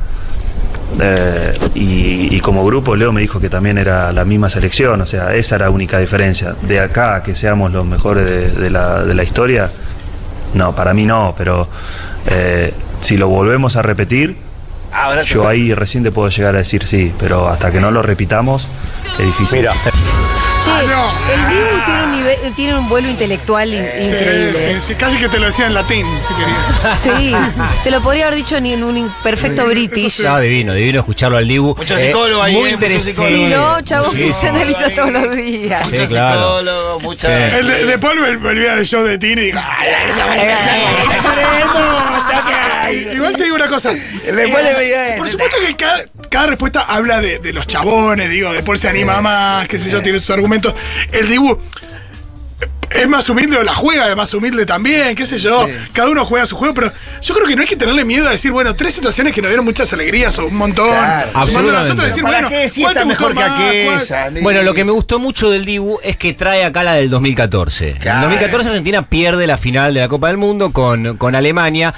Eh, 0.99 1.57
y, 1.75 2.35
y 2.35 2.39
como 2.39 2.65
grupo 2.65 2.95
Leo 2.95 3.11
me 3.11 3.21
dijo 3.21 3.39
que 3.39 3.49
también 3.49 3.77
era 3.77 4.11
la 4.11 4.25
misma 4.25 4.49
selección, 4.49 5.01
o 5.01 5.05
sea, 5.05 5.33
esa 5.33 5.55
era 5.55 5.65
la 5.65 5.71
única 5.71 5.97
diferencia. 5.99 6.55
De 6.61 6.79
acá 6.79 7.15
a 7.15 7.23
que 7.23 7.35
seamos 7.35 7.71
los 7.71 7.85
mejores 7.85 8.25
de, 8.25 8.51
de 8.51 8.69
la, 8.69 9.03
de 9.03 9.13
la 9.13 9.23
historia, 9.23 9.69
no, 10.53 10.75
para 10.75 10.93
mí 10.93 11.05
no, 11.05 11.33
pero 11.37 11.67
eh, 12.27 12.73
si 13.01 13.17
lo 13.17 13.27
volvemos 13.27 13.75
a 13.75 13.81
repetir, 13.81 14.37
Ahora 14.95 15.23
yo 15.23 15.47
ahí 15.47 15.73
recién 15.73 16.03
te 16.03 16.11
puedo 16.11 16.29
llegar 16.29 16.53
a 16.53 16.59
decir 16.59 16.83
sí, 16.85 17.11
pero 17.17 17.47
hasta 17.49 17.71
que 17.71 17.81
no 17.81 17.89
lo 17.89 18.03
repitamos, 18.03 18.67
es 19.17 19.25
difícil. 19.25 19.59
Mira, 19.59 19.73
Che, 20.63 20.71
Ah, 20.71 20.81
no. 20.83 21.33
el 21.33 21.47
Dibu 21.49 21.85
tiene 21.85 22.03
un, 22.03 22.11
nivel, 22.11 22.53
tiene 22.55 22.77
un 22.77 22.87
vuelo 22.89 23.09
intelectual 23.09 23.73
in- 23.73 23.85
Sí, 23.99 24.05
increíble. 24.07 24.53
sí, 24.81 24.87
sí, 24.87 24.95
casi 24.95 25.17
que 25.17 25.27
te 25.27 25.37
lo 25.39 25.47
decía 25.47 25.67
en 25.67 25.73
latín, 25.73 26.05
si 26.25 26.33
querías. 26.33 26.99
Sí, 26.99 27.35
te 27.83 27.91
lo 27.91 28.01
podría 28.01 28.27
haber 28.27 28.37
dicho 28.37 28.59
ni 28.61 28.71
en 28.73 28.83
un 28.83 29.11
perfecto 29.23 29.65
british. 29.65 30.21
No, 30.21 30.39
divino, 30.39 30.73
divino 30.73 30.99
escucharlo 31.01 31.37
al 31.37 31.47
Dibu. 31.47 31.75
Mucho 31.75 31.97
psicólogo 31.97 32.41
ahí, 32.41 32.53
Muy 32.55 32.69
eh, 32.69 32.73
interesante. 32.73 33.27
Sí, 33.27 33.45
no, 33.47 33.81
chabón, 33.81 34.15
que 34.15 34.31
se 34.31 34.47
analiza 34.49 34.89
todos 34.91 35.11
los 35.11 35.35
días. 35.35 35.85
Sí, 35.89 36.07
claro. 36.07 36.39
psicólogo, 36.59 36.99
mucha. 37.01 37.27
Sí. 37.27 37.55
El 37.57 37.67
de- 37.67 37.85
después 37.85 38.15
me 38.15 38.53
del 38.53 38.85
show 38.85 39.03
de 39.03 39.17
Tini 39.17 39.41
y 39.41 39.45
digo, 39.47 39.59
"Ay, 39.61 39.89
esa 40.11 40.27
marica". 40.27 40.77
Igual 40.77 41.09
te 41.09 41.12
digo 43.53 43.65
una 43.65 43.67
cosa. 43.73 43.91
Después 43.91 44.63
le 44.63 44.73
veía 44.75 45.15
Por 45.17 45.27
supuesto 45.27 45.57
que 45.65 45.75
cada, 45.75 46.05
cada 46.29 46.47
respuesta 46.47 46.81
habla 46.81 47.21
de, 47.21 47.39
de 47.39 47.53
los 47.53 47.67
chabones, 47.67 48.29
digo, 48.29 48.51
después 48.53 48.79
se 48.79 48.87
anima 48.89 49.21
más, 49.21 49.67
qué 49.67 49.79
sé 49.79 49.89
yo, 49.89 50.01
tiene 50.01 50.19
sus 50.19 50.29
argumentos. 50.31 50.73
El 51.11 51.27
Dibu 51.29 51.59
es 52.89 53.07
más 53.07 53.27
humilde 53.27 53.57
o 53.57 53.63
la 53.63 53.73
juega 53.73 54.07
de 54.07 54.15
más 54.15 54.31
humilde 54.35 54.67
también, 54.67 55.15
qué 55.15 55.25
sé 55.25 55.39
yo. 55.39 55.67
Cada 55.93 56.09
uno 56.09 56.25
juega 56.25 56.45
su 56.45 56.55
juego, 56.55 56.75
pero 56.75 56.91
yo 57.23 57.33
creo 57.33 57.47
que 57.47 57.55
no 57.55 57.63
hay 57.63 57.67
que 57.67 57.75
tenerle 57.75 58.05
miedo 58.05 58.27
a 58.27 58.31
decir, 58.31 58.51
bueno, 58.51 58.75
tres 58.75 58.93
situaciones 58.93 59.33
que 59.33 59.41
nos 59.41 59.49
dieron 59.49 59.65
muchas 59.65 59.91
alegrías 59.93 60.37
o 60.37 60.45
un 60.45 60.55
montón. 60.55 60.89
Claro. 60.89 61.31
Sumando 61.31 61.39
Absolutamente. 61.39 61.91
otras, 61.93 62.07
decir, 62.09 62.23
¿Para 62.23 62.33
bueno, 62.41 62.49
qué 62.49 62.69
si 62.69 62.81
¿cuál 62.81 62.93
está 62.95 63.01
te 63.01 63.09
gustó 63.09 63.29
mejor 63.33 63.35
que 63.35 63.43
aquella? 64.03 64.29
Bueno, 64.43 64.61
lo 64.61 64.73
que 64.75 64.83
me 64.85 64.91
gustó 64.91 65.17
mucho 65.17 65.49
del 65.49 65.65
Dibu 65.65 65.99
es 66.03 66.17
que 66.17 66.33
trae 66.33 66.63
acá 66.65 66.83
la 66.83 66.93
del 66.93 67.09
2014. 67.09 67.89
En 67.89 67.97
Claro. 67.97 68.19
2014 68.21 68.69
Argentina 68.69 69.01
pierde 69.07 69.47
la 69.47 69.57
final 69.57 69.93
de 69.95 70.01
la 70.01 70.07
Copa 70.07 70.27
del 70.27 70.37
Mundo 70.37 70.71
con, 70.71 71.17
con 71.17 71.33
Alemania 71.33 71.95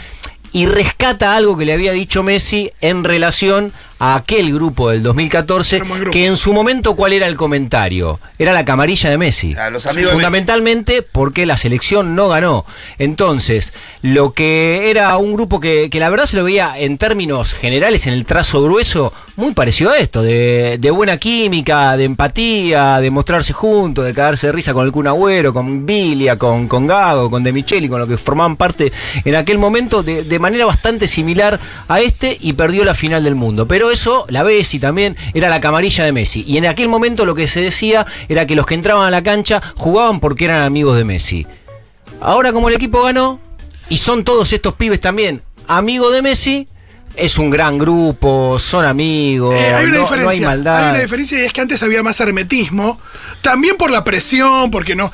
y 0.56 0.68
rescata 0.68 1.36
algo 1.36 1.58
que 1.58 1.66
le 1.66 1.74
había 1.74 1.92
dicho 1.92 2.24
Messi 2.24 2.72
en 2.80 3.04
relación 3.04 3.74
a 4.00 4.16
aquel 4.16 4.54
grupo 4.54 4.90
del 4.90 5.04
2014, 5.04 5.76
Era 5.78 5.84
un 5.84 5.90
buen 5.90 6.02
grupo. 6.02 6.12
que 6.14 6.26
en 6.26 6.36
su 6.38 6.52
momento, 6.54 6.96
¿cuál 6.96 7.14
era 7.14 7.28
el 7.28 7.36
comentario? 7.36 8.20
Era 8.38 8.52
la 8.54 8.66
camarilla 8.66 9.10
de 9.10 9.18
Messi. 9.18 9.54
A 9.56 9.70
los 9.70 9.86
amigos 9.86 10.12
de 10.12 10.16
Fundamentalmente 10.16 11.02
porque 11.02 11.46
la 11.46 11.58
selección 11.58 12.16
no 12.16 12.28
ganó. 12.30 12.66
Entonces, 12.98 13.74
lo 14.02 14.34
que 14.34 14.90
era 14.90 15.16
un 15.18 15.34
grupo 15.34 15.60
que, 15.60 15.90
que 15.90 16.00
la 16.00 16.10
verdad 16.10 16.26
se 16.26 16.38
lo 16.38 16.44
veía 16.44 16.74
en 16.78 16.98
términos 16.98 17.54
generales, 17.54 18.08
en 18.08 18.14
el 18.14 18.26
trazo 18.26 18.62
grueso, 18.64 19.14
muy 19.38 19.54
parecido 19.54 19.92
a 19.92 19.98
esto, 19.98 20.22
de, 20.22 20.78
de 20.80 20.92
buena 20.92 21.18
química, 21.18 21.96
de 21.98 22.04
empatía, 22.06 23.00
de 23.00 23.10
mostrarse 23.12 23.54
juntos, 23.54 24.06
de 24.06 24.14
cagarse 24.14 24.48
de 24.48 24.54
risa 24.54 24.74
con 24.74 24.86
el 24.86 24.92
Kun 24.92 25.08
Agüero, 25.08 25.54
con 25.54 25.86
Bilia, 25.86 26.38
con, 26.38 26.68
con 26.68 26.88
Gago, 26.88 27.30
con 27.30 27.44
De 27.44 27.52
Micheli, 27.54 27.88
con 27.90 28.00
lo 28.00 28.08
que 28.08 28.18
formaban 28.18 28.56
parte 28.56 28.92
en 29.24 29.36
aquel 29.36 29.58
momento, 29.58 30.04
de, 30.04 30.24
de 30.24 30.40
manera 30.40 30.66
bastante 30.66 31.08
similar 31.08 31.60
a 31.88 32.00
este, 32.02 32.38
y 32.42 32.54
perdió 32.54 32.84
la 32.86 32.94
final 32.94 33.24
del 33.24 33.36
mundo. 33.36 33.68
Pero 33.68 33.92
eso, 33.96 34.26
la 34.30 34.44
Bessi 34.44 34.78
también, 34.80 35.18
era 35.34 35.50
la 35.50 35.60
camarilla 35.60 36.04
de 36.06 36.12
Messi. 36.12 36.44
Y 36.46 36.58
en 36.58 36.68
aquel 36.68 36.88
momento 36.88 37.26
lo 37.26 37.34
que 37.34 37.48
se 37.48 37.62
decía 37.62 38.06
era 38.30 38.46
que 38.46 38.56
los 38.56 38.66
que 38.66 38.76
entraban 38.76 39.08
a 39.08 39.12
la 39.12 39.24
cancha 39.24 39.62
jugaban 39.76 40.20
porque 40.20 40.46
eran 40.46 40.62
amigos 40.62 40.98
de 40.98 41.04
Messi. 41.04 41.48
Ahora 42.22 42.54
como 42.54 42.70
el 42.70 42.76
equipo 42.76 43.04
ganó, 43.04 43.40
y 43.90 43.98
son 43.98 44.24
todos 44.24 44.52
estos 44.54 44.74
pibes 44.74 45.00
también 45.00 45.42
amigos 45.68 46.14
de 46.14 46.22
Messi, 46.22 46.68
es 47.18 47.38
un 47.38 47.50
gran 47.50 47.78
grupo, 47.78 48.58
son 48.60 48.86
amigos, 48.86 49.56
Eh, 49.56 49.74
hay 49.74 49.86
una 49.86 49.94
no, 49.94 50.00
no 50.00 50.02
diferencia. 50.04 50.32
hay 50.32 50.40
maldad. 50.42 50.78
Hay 50.84 50.90
una 50.92 51.00
diferencia 51.00 51.42
y 51.42 51.46
es 51.46 51.54
que 51.54 51.62
antes 51.62 51.82
había 51.84 52.04
más 52.04 52.20
hermetismo. 52.20 53.00
También 53.42 53.76
por 53.78 53.92
la 53.92 54.04
presión, 54.04 54.72
porque 54.72 54.96
no. 54.96 55.12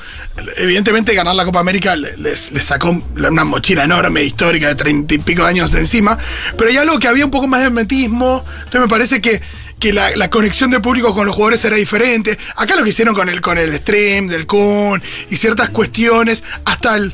Evidentemente, 0.56 1.14
ganar 1.14 1.34
la 1.34 1.44
Copa 1.44 1.60
América 1.60 1.94
le- 1.96 2.16
les, 2.16 2.50
les 2.52 2.64
sacó 2.64 2.90
una 3.16 3.44
mochila 3.44 3.84
enorme, 3.84 4.22
histórica, 4.24 4.68
de 4.68 4.74
treinta 4.74 5.14
y 5.14 5.18
pico 5.18 5.42
de 5.42 5.48
años 5.48 5.70
de 5.70 5.80
encima. 5.80 6.16
Pero 6.56 6.70
hay 6.70 6.76
algo 6.78 6.98
que 6.98 7.08
había 7.08 7.24
un 7.24 7.30
poco 7.30 7.46
más 7.46 7.60
de 7.60 7.66
hermetismo. 7.66 8.44
Entonces, 8.58 8.80
me 8.80 8.88
parece 8.88 9.20
que. 9.20 9.40
Que 9.78 9.92
la, 9.92 10.14
la 10.14 10.30
conexión 10.30 10.70
del 10.70 10.80
público 10.80 11.12
con 11.12 11.26
los 11.26 11.34
jugadores 11.34 11.64
era 11.64 11.74
diferente. 11.74 12.38
Acá 12.54 12.76
lo 12.76 12.84
que 12.84 12.90
hicieron 12.90 13.16
con 13.16 13.28
el, 13.28 13.40
con 13.40 13.58
el 13.58 13.74
stream 13.74 14.28
del 14.28 14.46
Kun 14.46 15.02
y 15.28 15.36
ciertas 15.36 15.70
cuestiones, 15.70 16.44
hasta 16.64 16.94
el 16.94 17.12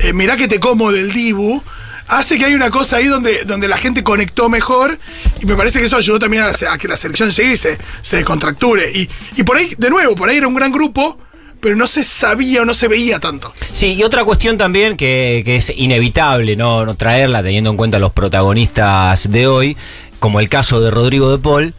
eh, 0.00 0.12
mirá 0.12 0.36
que 0.36 0.46
te 0.46 0.60
como 0.60 0.92
del 0.92 1.14
Dibu, 1.14 1.62
hace 2.10 2.38
que 2.38 2.44
hay 2.44 2.54
una 2.54 2.70
cosa 2.70 2.96
ahí 2.96 3.06
donde, 3.06 3.44
donde 3.44 3.68
la 3.68 3.76
gente 3.76 4.02
conectó 4.02 4.48
mejor 4.48 4.98
y 5.40 5.46
me 5.46 5.54
parece 5.56 5.78
que 5.80 5.86
eso 5.86 5.96
ayudó 5.96 6.18
también 6.18 6.42
a, 6.42 6.48
la- 6.48 6.72
a 6.72 6.78
que 6.78 6.88
la 6.88 6.96
selección 6.96 7.30
llegue 7.30 7.52
y 7.52 7.56
se, 7.56 7.78
se 8.02 8.16
descontracture. 8.16 8.90
Y, 8.92 9.08
y 9.36 9.42
por 9.42 9.56
ahí, 9.56 9.72
de 9.78 9.90
nuevo, 9.90 10.14
por 10.16 10.28
ahí 10.28 10.36
era 10.36 10.48
un 10.48 10.54
gran 10.54 10.72
grupo, 10.72 11.18
pero 11.60 11.76
no 11.76 11.86
se 11.86 12.02
sabía 12.02 12.62
o 12.62 12.64
no 12.64 12.72
se 12.74 12.88
veía 12.88 13.18
tanto. 13.20 13.52
Sí, 13.72 13.92
y 13.94 14.02
otra 14.02 14.24
cuestión 14.24 14.56
también 14.58 14.96
que, 14.96 15.42
que 15.44 15.56
es 15.56 15.70
inevitable 15.76 16.56
no, 16.56 16.84
no 16.86 16.94
traerla 16.94 17.42
teniendo 17.42 17.70
en 17.70 17.76
cuenta 17.76 17.98
los 17.98 18.12
protagonistas 18.12 19.30
de 19.30 19.46
hoy, 19.46 19.76
como 20.18 20.40
el 20.40 20.48
caso 20.48 20.80
de 20.80 20.90
Rodrigo 20.90 21.30
de 21.30 21.38
Paul, 21.38 21.74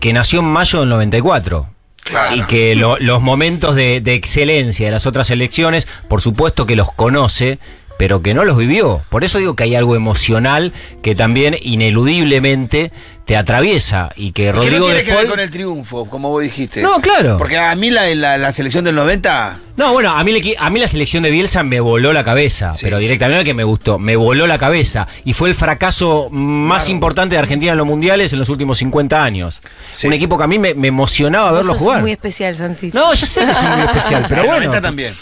que 0.00 0.12
nació 0.12 0.40
en 0.40 0.46
mayo 0.46 0.80
del 0.80 0.88
94. 0.90 1.66
Claro. 2.02 2.36
Y 2.36 2.42
que 2.44 2.74
lo- 2.74 2.98
los 2.98 3.20
momentos 3.20 3.74
de, 3.74 4.00
de 4.00 4.14
excelencia 4.14 4.86
de 4.86 4.92
las 4.92 5.06
otras 5.06 5.30
elecciones, 5.30 5.86
por 6.08 6.20
supuesto 6.22 6.66
que 6.66 6.76
los 6.76 6.92
conoce, 6.92 7.58
pero 8.00 8.22
que 8.22 8.32
no 8.32 8.46
los 8.46 8.56
vivió. 8.56 9.02
Por 9.10 9.24
eso 9.24 9.36
digo 9.36 9.54
que 9.54 9.64
hay 9.64 9.74
algo 9.76 9.94
emocional 9.94 10.72
que 11.02 11.14
también 11.14 11.54
ineludiblemente 11.60 12.92
te 13.26 13.36
atraviesa 13.36 14.08
y 14.16 14.32
que 14.32 14.44
Que 14.44 14.52
no 14.52 14.56
Rodrigo 14.56 14.86
tiene 14.86 15.00
de 15.00 15.04
que 15.04 15.12
ver 15.12 15.28
con 15.28 15.38
el 15.38 15.50
triunfo, 15.50 16.06
como 16.06 16.30
vos 16.30 16.42
dijiste. 16.42 16.80
No, 16.80 17.02
claro. 17.02 17.36
Porque 17.36 17.58
a 17.58 17.74
mí 17.74 17.90
la, 17.90 18.06
la, 18.14 18.38
la 18.38 18.52
selección 18.52 18.84
del 18.84 18.94
90. 18.94 19.58
No, 19.76 19.92
bueno, 19.92 20.16
a 20.16 20.24
mí, 20.24 20.54
a 20.58 20.70
mí 20.70 20.80
la 20.80 20.88
selección 20.88 21.22
de 21.22 21.30
Bielsa 21.30 21.62
me 21.62 21.78
voló 21.80 22.14
la 22.14 22.24
cabeza, 22.24 22.74
Sí, 22.74 22.86
pero 22.86 22.96
directamente 22.96 23.40
es 23.40 23.44
que 23.44 23.52
me 23.52 23.64
gustó, 23.64 23.98
me 23.98 24.16
voló 24.16 24.46
la 24.46 24.56
cabeza. 24.56 25.06
Y 25.26 25.34
fue 25.34 25.50
el 25.50 25.54
fracaso 25.54 26.28
más 26.30 26.88
importante 26.88 27.34
de 27.34 27.40
Argentina 27.40 27.72
en 27.72 27.78
los 27.78 27.86
mundiales 27.86 28.32
en 28.32 28.38
los 28.38 28.48
últimos 28.48 28.78
50 28.78 29.22
años. 29.22 29.60
Sí. 29.92 30.06
Un 30.06 30.14
equipo 30.14 30.38
que 30.38 30.44
a 30.44 30.46
mí 30.46 30.58
me, 30.58 30.72
me 30.72 30.88
emocionaba 30.88 31.50
Vos 31.50 31.58
verlo 31.58 31.72
sos 31.74 31.82
jugar. 31.82 32.00
muy 32.00 32.12
especial, 32.12 32.54
Santi. 32.54 32.92
No, 32.94 33.12
ya 33.12 33.26
sé 33.26 33.44
que 33.44 33.52
soy 33.54 33.68
muy 33.68 33.82
especial, 33.82 34.24
pero 34.30 34.44
bueno. 34.44 34.56
90 34.68 34.80
también. 34.80 35.14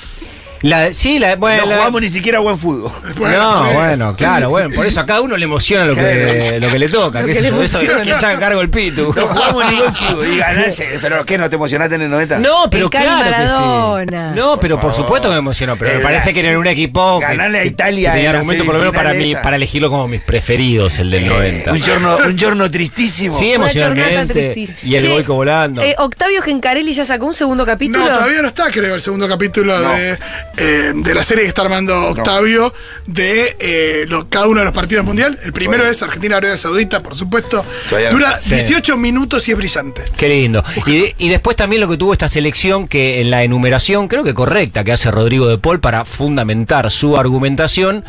La, 0.62 0.92
sí, 0.92 1.18
la, 1.18 1.36
bueno, 1.36 1.62
no 1.64 1.68
la- 1.70 1.76
jugamos 1.76 2.02
ni 2.02 2.08
siquiera 2.08 2.40
buen 2.40 2.58
fútbol. 2.58 2.90
Bueno, 3.16 3.38
no, 3.64 3.72
bueno, 3.72 3.90
eso. 3.92 4.16
claro, 4.16 4.50
bueno, 4.50 4.74
por 4.74 4.86
eso 4.86 5.00
a 5.00 5.06
cada 5.06 5.20
uno 5.20 5.36
le 5.36 5.44
emociona 5.44 5.84
lo 5.84 5.94
que, 5.94 6.58
lo 6.60 6.68
que 6.70 6.78
le 6.78 6.88
toca. 6.88 7.22
Que 7.24 7.34
sé 7.34 7.42
le 7.42 7.48
eso 7.64 7.78
que 7.80 8.14
se 8.14 8.26
haga 8.26 8.38
cargo 8.38 8.60
el 8.60 8.70
pitu. 8.70 9.12
No 9.14 9.26
jugamos 9.26 9.70
ni 9.70 9.76
buen 9.78 9.94
fútbol. 9.94 10.26
Y 10.26 10.38
ganarse. 10.38 10.88
¿Pero 11.00 11.24
qué? 11.26 11.38
¿No 11.38 11.48
te 11.50 11.56
emocionaste 11.56 11.94
en 11.96 12.02
el 12.02 12.10
90? 12.10 12.38
No, 12.38 12.68
pero 12.70 12.84
El 12.86 12.90
Cali 12.90 13.04
claro 13.06 13.24
que 13.24 13.30
Maradona. 13.30 14.32
sí. 14.34 14.38
No, 14.38 14.60
pero 14.60 14.80
por, 14.80 14.94
supuesto 14.94 15.28
que 15.28 15.34
me 15.34 15.38
emocionó. 15.40 15.76
Pero 15.76 15.92
me 15.94 15.98
Eh, 15.98 16.02
parece 16.02 16.32
que 16.34 16.40
era 16.48 16.58
un 16.58 16.66
equipo. 16.66 17.18
que- 17.20 17.26
ganarle 17.26 17.58
a 17.58 17.62
que- 17.62 17.68
Italia 17.68 18.10
que 18.12 18.16
tenía 18.18 18.30
argumento 18.30 18.64
por 18.64 18.74
lo 18.74 18.80
menos 18.80 18.94
para, 18.94 19.12
mí, 19.14 19.34
para 19.34 19.56
elegirlo 19.56 19.90
como 19.90 20.06
mis 20.08 20.20
preferidos, 20.20 20.98
el 20.98 21.10
del 21.10 21.26
90. 21.28 21.72
Un 21.72 21.82
giorno, 21.82 22.16
un 22.26 22.38
giorno 22.38 22.70
tristísimo. 22.70 23.36
Sí, 23.36 23.52
emocionalmente. 23.52 24.54
Y 24.82 24.94
el 24.94 25.08
boico 25.08 25.34
volando. 25.34 25.82
eh, 25.82 25.94
Octavio 25.98 26.42
Gencarelli 26.42 26.92
ya 26.92 27.04
sacó 27.04 27.26
un 27.26 27.34
segundo 27.34 27.64
capítulo. 27.66 28.04
No, 28.04 28.10
todavía 28.10 28.42
no 28.42 28.48
está, 28.48 28.70
creo, 28.70 28.94
el 28.94 29.00
segundo 29.00 29.28
capítulo 29.28 29.78
No. 29.78 29.92
de, 29.92 30.18
eh, 30.58 30.92
de 30.94 31.14
la 31.14 31.22
serie 31.24 31.44
que 31.44 31.48
está 31.48 31.62
armando 31.62 32.08
Octavio 32.08 32.72
de 33.06 33.56
eh, 33.60 34.04
lo- 34.08 34.28
cada 34.28 34.46
uno 34.48 34.60
de 34.60 34.64
los 34.64 34.74
partidos 34.74 35.04
mundial. 35.04 35.38
El 35.44 35.52
primero 35.52 35.86
es 35.86 36.02
Argentina-Arabia 36.02 36.56
Saudita, 36.56 37.02
por 37.02 37.16
supuesto. 37.16 37.64
Todavía 37.88 38.10
no. 38.10 38.18
Dura 38.18 38.38
Sí. 38.40 38.50
18 38.56 38.96
minutos 38.96 39.46
y 39.48 39.52
es 39.52 39.56
brillante. 39.56 40.02
Qué 40.16 40.28
lindo. 40.28 40.64
Y, 40.86 41.14
y 41.18 41.28
después 41.28 41.56
también 41.56 41.80
lo 41.80 41.88
que 41.88 41.96
tuvo 41.96 42.12
esta 42.12 42.28
selección, 42.28 42.88
que 42.88 43.20
en 43.20 43.30
la 43.30 43.42
enumeración, 43.44 44.08
creo 44.08 44.24
que 44.24 44.34
correcta, 44.34 44.84
que 44.84 44.92
hace 44.92 45.10
Rodrigo 45.10 45.46
de 45.48 45.58
Paul 45.58 45.80
para 45.80 46.04
fundamentar 46.04 46.90
su 46.90 47.16
argumentación, 47.16 48.04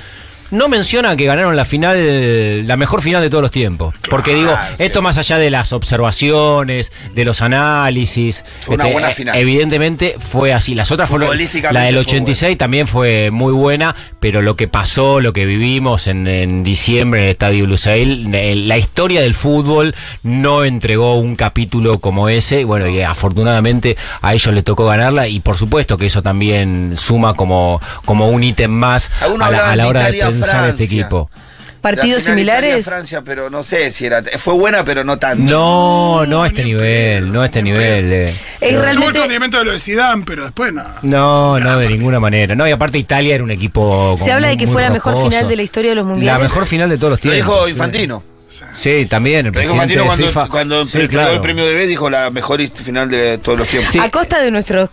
no 0.52 0.68
mencionan 0.70 1.18
que 1.18 1.26
ganaron 1.26 1.56
la 1.56 1.66
final, 1.66 2.68
la 2.68 2.78
mejor 2.78 3.02
final 3.02 3.22
de 3.22 3.30
todos 3.30 3.42
los 3.42 3.52
tiempos. 3.52 3.96
Porque 4.10 4.34
digo, 4.34 4.56
esto 4.78 5.02
más 5.02 5.18
allá 5.18 5.38
de 5.38 5.50
las 5.50 5.74
observaciones, 5.74 6.92
de 7.14 7.26
los 7.26 7.42
análisis, 7.42 8.44
Fue 8.62 8.76
una 8.76 8.86
este, 8.86 8.94
buena 8.94 9.12
eh, 9.12 9.14
final. 9.14 9.38
evidentemente 9.38 10.16
fue 10.20 10.54
así. 10.54 10.76
Las 10.76 10.92
otras 10.92 11.10
fueron, 11.10 11.30
la 11.72 11.82
del 11.82 11.96
fue 11.96 12.02
86 12.02 12.58
también 12.58 12.88
fue 12.88 13.32
muy 13.32 13.54
buena, 13.54 13.96
pero 14.20 14.42
lo 14.42 14.56
que 14.56 14.68
pasó, 14.68 15.20
lo 15.20 15.34
que 15.34 15.46
vivimos 15.46 16.08
en, 16.08 16.28
en 16.28 16.64
diciembre 16.64 17.20
en 17.20 17.26
el 17.26 17.32
Estadio 17.32 17.66
Lusail, 17.66 18.68
la 18.68 18.78
historia 18.78 19.22
del 19.22 19.34
fútbol 19.34 19.96
no 20.24 20.64
entregó 20.64 21.16
un 21.16 21.36
capítulo 21.36 22.00
como 22.00 22.30
ese. 22.30 22.64
Bueno, 22.64 22.88
y 22.88 23.02
afortunadamente 23.02 23.98
a 24.22 24.34
ellos 24.34 24.54
les 24.54 24.64
tocó 24.64 24.86
ganarla 24.86 25.28
y 25.28 25.40
por 25.40 25.58
supuesto 25.58 25.98
que 25.98 26.08
eso 26.08 26.22
también 26.22 26.96
suma 26.98 27.34
como, 27.34 27.82
como 28.06 28.30
un 28.30 28.44
ítem 28.44 28.72
más 28.72 29.10
a 29.22 29.52
la, 29.52 29.72
a 29.72 29.88
hora 29.88 30.12
de 30.12 30.20
pensar 30.42 30.66
este 30.70 30.78
Francia. 30.78 31.02
equipo. 31.02 31.30
Partidos 31.82 32.24
La 32.26 32.32
similares. 32.32 32.70
Italia-Francia, 32.72 33.22
pero 33.24 33.50
no 33.50 33.64
sé 33.64 33.90
si 33.92 34.06
era. 34.06 34.22
Fue 34.38 34.54
buena, 34.54 34.84
pero 34.84 35.06
no 35.06 35.18
tanto. 35.18 35.44
No, 35.50 36.26
no 36.26 36.44
a 36.44 36.48
este 36.48 36.66
nivel, 36.66 37.32
no 37.32 37.42
a 37.42 37.46
este 37.46 37.64
nivel. 37.64 38.12
eh. 38.12 38.30
Es 38.30 38.36
Tuvo 38.60 38.68
el 38.70 38.82
realmente. 38.82 39.20
condimento 39.20 39.58
de 39.60 39.64
lo 39.64 39.72
de 39.72 39.80
Zidane, 39.80 40.24
pero 40.26 40.44
después 40.44 40.74
no. 40.74 40.84
No, 41.04 41.58
no, 41.58 41.80
de 41.80 41.88
ninguna 41.88 42.20
manera. 42.20 42.54
No, 42.54 42.68
y 42.68 42.72
aparte 42.72 42.98
Italia 42.98 43.36
era 43.36 43.46
un 43.46 43.52
equipo. 43.52 44.16
Se 44.18 44.30
habla 44.30 44.50
de 44.50 44.58
que 44.58 44.68
fue 44.68 44.82
la 44.82 44.90
mejor 44.90 45.14
rocoso. 45.14 45.32
final 45.32 45.48
de 45.48 45.56
la 45.56 45.62
historia 45.64 45.92
de 45.92 45.96
los 45.96 46.06
La 46.06 46.12
mundiales. 46.12 46.44
mejor 46.44 46.66
final 46.66 46.90
de 46.90 46.98
todos 46.98 47.12
los 47.12 47.24
Lo 47.24 47.32
tiempos. 47.32 47.56
dijo 47.56 47.68
Infantino. 47.70 48.24
Sí, 48.76 49.06
también. 49.06 49.46
El 49.46 49.54
Lo 49.54 49.60
dijo 49.62 49.72
presidente 49.74 49.94
Infantino 49.94 50.02
de 50.02 50.08
cuando, 50.08 50.28
FIFA. 50.28 50.48
cuando 50.50 50.86
Sí, 50.86 50.98
entregó 51.00 51.12
claro. 51.22 51.34
el 51.36 51.40
premio 51.40 51.66
de 51.66 51.76
B, 51.76 51.88
dijo 51.88 52.10
la 52.10 52.30
mejor 52.30 52.66
final 52.66 53.10
de 53.10 53.38
todos 53.38 53.58
los 53.58 53.68
tiempos. 53.70 53.90
Sí. 53.94 54.00
A 54.00 54.10
costa 54.10 54.42
de 54.42 54.52
nuestro, 54.52 54.90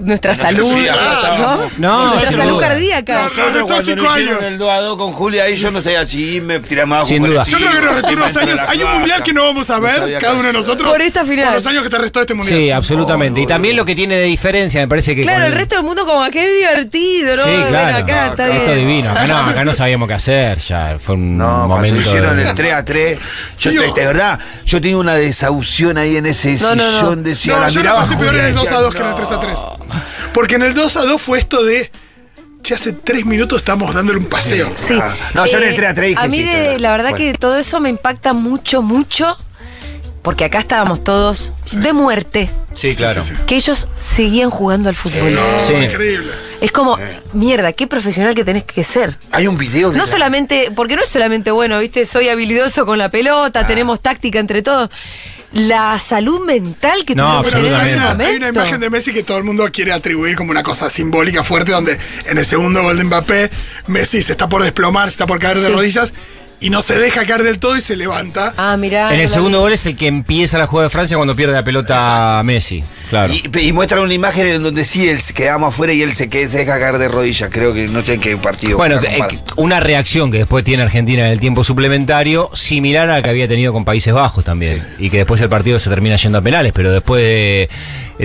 nuestra 0.00 0.34
Sí, 0.34 0.40
salud, 0.42 0.72
acá 0.88 1.36
¿no? 1.38 1.70
No, 1.78 2.06
nuestra 2.14 2.32
salud 2.32 2.50
duda. 2.56 2.68
cardíaca. 2.68 3.12
No, 3.14 3.22
Nosotros 3.24 3.46
Restó 3.52 3.66
cuando 3.66 3.82
cinco 3.86 4.02
nos 4.04 4.12
hicieron 4.16 4.36
años. 4.38 4.50
el 4.52 4.58
2 4.58 4.70
a 4.70 4.76
2 4.80 4.96
con 4.98 5.12
Julia, 5.12 5.44
ahí 5.44 5.56
yo 5.56 5.70
no 5.70 5.80
sé 5.82 5.96
así, 5.96 6.40
me 6.40 6.58
tiré 6.60 6.86
más 6.86 7.06
Sin 7.08 7.22
duda. 7.22 7.42
Yo 7.44 7.58
creo 7.58 7.70
que 7.70 7.80
nos 7.80 7.92
restó 7.94 8.08
tiro, 8.08 8.22
unos 8.22 8.34
me 8.34 8.40
entró 8.42 8.54
años. 8.60 8.70
Hay 8.70 8.82
un 8.82 8.92
mundial 8.92 9.22
que 9.22 9.32
no 9.32 9.42
vamos 9.44 9.70
a 9.70 9.78
ver, 9.78 10.18
cada 10.20 10.34
uno 10.34 10.44
de 10.48 10.52
nosotros. 10.52 10.90
Por 10.90 11.00
esta 11.02 11.24
final. 11.24 11.46
Por 11.46 11.54
los 11.54 11.66
años 11.66 11.82
que 11.84 11.90
te 11.90 11.98
restó 11.98 12.20
este 12.20 12.34
mundial. 12.34 12.58
Sí, 12.58 12.70
absolutamente. 12.70 13.40
y 13.40 13.46
también 13.46 13.76
lo 13.76 13.84
que 13.84 13.94
tiene 13.94 14.16
de 14.16 14.24
diferencia, 14.24 14.80
me 14.80 14.88
parece 14.88 15.14
que. 15.14 15.22
Claro, 15.22 15.40
con 15.44 15.52
el 15.52 15.58
resto 15.58 15.74
del 15.76 15.84
mundo 15.84 16.04
como 16.06 16.28
qué 16.30 16.48
divertido, 16.48 17.36
¿no? 17.36 17.42
Sí, 17.44 17.48
Bueno, 17.50 17.68
claro. 17.68 17.96
acá 18.04 18.26
está 18.28 18.46
bien. 18.46 18.56
Esto 18.58 18.70
es 18.72 18.76
divino. 18.78 19.10
Acá 19.10 19.26
no, 19.26 19.36
acá 19.38 19.64
no 19.64 19.74
sabíamos 19.74 20.08
qué 20.08 20.14
hacer. 20.14 20.58
Ya 20.58 20.96
fue 20.98 21.14
un 21.14 21.36
No, 21.38 21.68
momento. 21.68 22.00
hicieron 22.00 22.36
de- 22.36 22.42
el 22.48 22.54
3 22.54 22.74
a 22.74 22.84
3, 22.84 23.18
yo 23.58 23.70
de 23.70 23.90
verdad, 24.06 24.38
yo 24.64 24.80
tenía 24.80 24.96
una 24.98 25.14
desahución 25.14 25.98
ahí 25.98 26.16
en 26.16 26.26
ese 26.26 26.58
sillón, 26.58 27.22
decía, 27.22 27.54
No, 27.54 27.60
la 27.60 27.68
yo 27.68 27.74
la 27.76 27.82
miraba 27.82 28.00
pasé 28.00 28.16
peor 28.16 28.34
en 28.36 28.44
el 28.46 28.54
2 28.54 28.60
a 28.60 28.64
decía, 28.70 28.80
2 28.80 28.94
que 28.94 29.00
en 29.00 29.06
el 29.06 29.14
3 29.14 29.30
a 29.32 29.40
3. 29.40 29.60
Porque 30.32 30.54
en 30.56 30.62
el 30.62 30.74
2 30.74 30.96
a 30.96 31.02
2 31.04 31.20
fue 31.20 31.38
esto 31.38 31.64
de. 31.64 31.90
Che, 32.62 32.74
hace 32.74 32.92
3 32.92 33.24
minutos 33.24 33.58
estamos 33.58 33.94
dándole 33.94 34.18
un 34.18 34.26
paseo. 34.26 34.70
Sí. 34.74 34.98
Ah, 35.00 35.14
no, 35.34 35.46
yo 35.46 35.58
en 35.58 35.64
el 35.68 35.76
3 35.76 35.90
a 35.90 35.94
3 35.94 36.08
dije, 36.10 36.20
A 36.22 36.28
mí, 36.28 36.36
sí, 36.36 36.42
de- 36.44 36.78
la 36.78 36.90
verdad 36.92 37.10
fue. 37.10 37.18
que 37.18 37.34
todo 37.34 37.56
eso 37.56 37.80
me 37.80 37.88
impacta 37.88 38.32
mucho, 38.34 38.82
mucho. 38.82 39.36
Porque 40.22 40.44
acá 40.44 40.58
estábamos 40.58 41.02
todos 41.02 41.54
de 41.72 41.92
muerte. 41.94 42.50
Sí, 42.74 42.94
claro. 42.94 43.20
sí, 43.20 43.30
sí. 43.30 43.34
Que 43.46 43.56
ellos 43.56 43.88
seguían 43.96 44.50
jugando 44.50 44.88
al 44.88 44.94
fútbol. 44.94 45.34
No, 45.34 45.40
Sí. 45.66 45.74
increíble. 45.74 46.30
Es 46.60 46.72
como, 46.72 46.96
mierda, 47.32 47.72
qué 47.72 47.86
profesional 47.86 48.34
que 48.34 48.44
tenés 48.44 48.64
que 48.64 48.84
ser. 48.84 49.16
Hay 49.32 49.46
un 49.46 49.56
video 49.58 49.90
de 49.90 49.96
No 49.98 50.04
la- 50.04 50.10
solamente, 50.10 50.70
porque 50.76 50.94
no 50.96 51.02
es 51.02 51.08
solamente, 51.08 51.50
bueno, 51.50 51.78
viste, 51.78 52.06
soy 52.06 52.28
habilidoso 52.28 52.86
con 52.86 52.98
la 52.98 53.06
Ah. 53.06 53.10
pelota, 53.10 53.66
tenemos 53.66 54.00
táctica 54.00 54.38
entre 54.38 54.62
todos. 54.62 54.90
La 55.52 55.98
salud 55.98 56.44
mental 56.46 57.04
que 57.04 57.16
No, 57.16 57.42
tuvieron 57.42 57.44
que 57.44 57.50
tener 57.50 57.72
en 57.72 57.86
ese 57.88 57.96
momento. 57.98 58.24
Hay 58.24 58.36
una 58.36 58.48
imagen 58.50 58.78
de 58.80 58.88
Messi 58.90 59.12
que 59.12 59.24
todo 59.24 59.38
el 59.38 59.42
mundo 59.44 59.68
quiere 59.72 59.92
atribuir 59.92 60.36
como 60.36 60.52
una 60.52 60.62
cosa 60.62 60.88
simbólica 60.90 61.42
fuerte, 61.42 61.72
donde 61.72 61.98
en 62.26 62.38
el 62.38 62.46
segundo 62.46 62.82
gol 62.84 62.96
de 62.96 63.02
Mbappé, 63.04 63.50
Messi 63.88 64.22
se 64.22 64.32
está 64.32 64.48
por 64.48 64.62
desplomar, 64.62 65.08
se 65.08 65.14
está 65.14 65.26
por 65.26 65.40
caer 65.40 65.58
de 65.58 65.66
Sí. 65.66 65.72
rodillas 65.72 66.14
y 66.60 66.70
no 66.70 66.82
se 66.82 66.98
deja 66.98 67.24
caer 67.24 67.42
del 67.42 67.58
todo 67.58 67.76
y 67.76 67.80
se 67.80 67.96
levanta. 67.96 68.52
Ah, 68.56 68.76
mirá. 68.76 69.14
En 69.14 69.20
el 69.20 69.28
segundo 69.28 69.58
vi. 69.58 69.62
gol 69.62 69.72
es 69.72 69.86
el 69.86 69.96
que 69.96 70.06
empieza 70.06 70.58
la 70.58 70.66
jugada 70.66 70.84
de 70.88 70.90
Francia 70.90 71.16
cuando 71.16 71.34
pierde 71.34 71.54
la 71.54 71.64
pelota 71.64 72.38
a 72.38 72.42
Messi. 72.42 72.84
Claro. 73.08 73.32
Y, 73.32 73.58
y 73.60 73.72
muestran 73.72 74.02
una 74.02 74.14
imagen 74.14 74.46
en 74.46 74.62
donde 74.62 74.84
sí 74.84 75.08
él 75.08 75.20
se 75.20 75.32
quedamos 75.34 75.74
afuera 75.74 75.92
y 75.92 76.02
él 76.02 76.14
se 76.14 76.28
que- 76.28 76.48
se 76.48 76.58
deja 76.58 76.78
caer 76.78 76.98
de 76.98 77.08
rodillas. 77.08 77.48
Creo 77.50 77.72
que 77.74 77.88
no 77.88 78.04
sé 78.04 78.14
en 78.14 78.20
qué 78.20 78.36
partido. 78.36 78.76
Bueno, 78.76 79.00
eh, 79.02 79.18
una 79.56 79.80
reacción 79.80 80.30
que 80.30 80.38
después 80.38 80.62
tiene 80.64 80.82
Argentina 80.82 81.26
en 81.26 81.32
el 81.32 81.40
tiempo 81.40 81.64
suplementario, 81.64 82.50
similar 82.54 83.08
a 83.10 83.16
la 83.16 83.22
que 83.22 83.30
había 83.30 83.48
tenido 83.48 83.72
con 83.72 83.84
Países 83.84 84.12
Bajos 84.14 84.44
también. 84.44 84.86
Y 84.98 85.10
que 85.10 85.16
después 85.18 85.40
el 85.40 85.48
partido 85.48 85.78
se 85.78 85.88
termina 85.90 86.16
yendo 86.16 86.38
a 86.38 86.42
penales, 86.42 86.72
pero 86.74 86.92
después 86.92 87.22
de, 87.22 87.68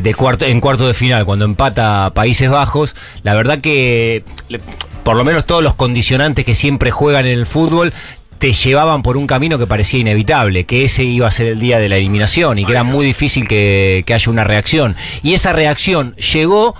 de 0.02 0.14
cuarto, 0.14 0.46
en 0.46 0.60
cuarto 0.60 0.88
de 0.88 0.94
final, 0.94 1.26
cuando 1.26 1.46
empata 1.46 2.12
Países 2.14 2.50
Bajos, 2.50 2.96
la 3.24 3.34
verdad 3.34 3.60
que 3.60 4.24
le- 4.50 4.60
por 5.04 5.16
lo 5.16 5.24
menos 5.24 5.46
todos 5.46 5.64
los 5.64 5.76
condicionantes 5.76 6.46
que 6.46 6.56
siempre 6.56 6.90
juegan 6.92 7.26
en 7.28 7.38
el 7.38 7.46
fútbol 7.46 7.94
te 8.38 8.54
llevaban 8.54 9.02
por 9.02 9.18
un 9.18 9.28
camino 9.28 9.58
que 9.58 9.68
parecía 9.68 10.00
inevitable, 10.00 10.66
que 10.66 10.84
ese 10.84 11.04
iba 11.04 11.28
a 11.28 11.32
ser 11.32 11.48
el 11.48 11.60
día 11.60 11.80
de 11.80 11.90
la 11.90 11.98
eliminación 11.98 12.60
y 12.60 12.66
que 12.66 12.72
era 12.72 12.84
muy 12.84 13.06
difícil 13.06 13.48
que, 13.48 14.04
que 14.06 14.14
haya 14.14 14.32
una 14.32 14.44
reacción. 14.44 14.96
Y 15.24 15.34
esa 15.34 15.54
reacción 15.54 16.16
llegó 16.16 16.76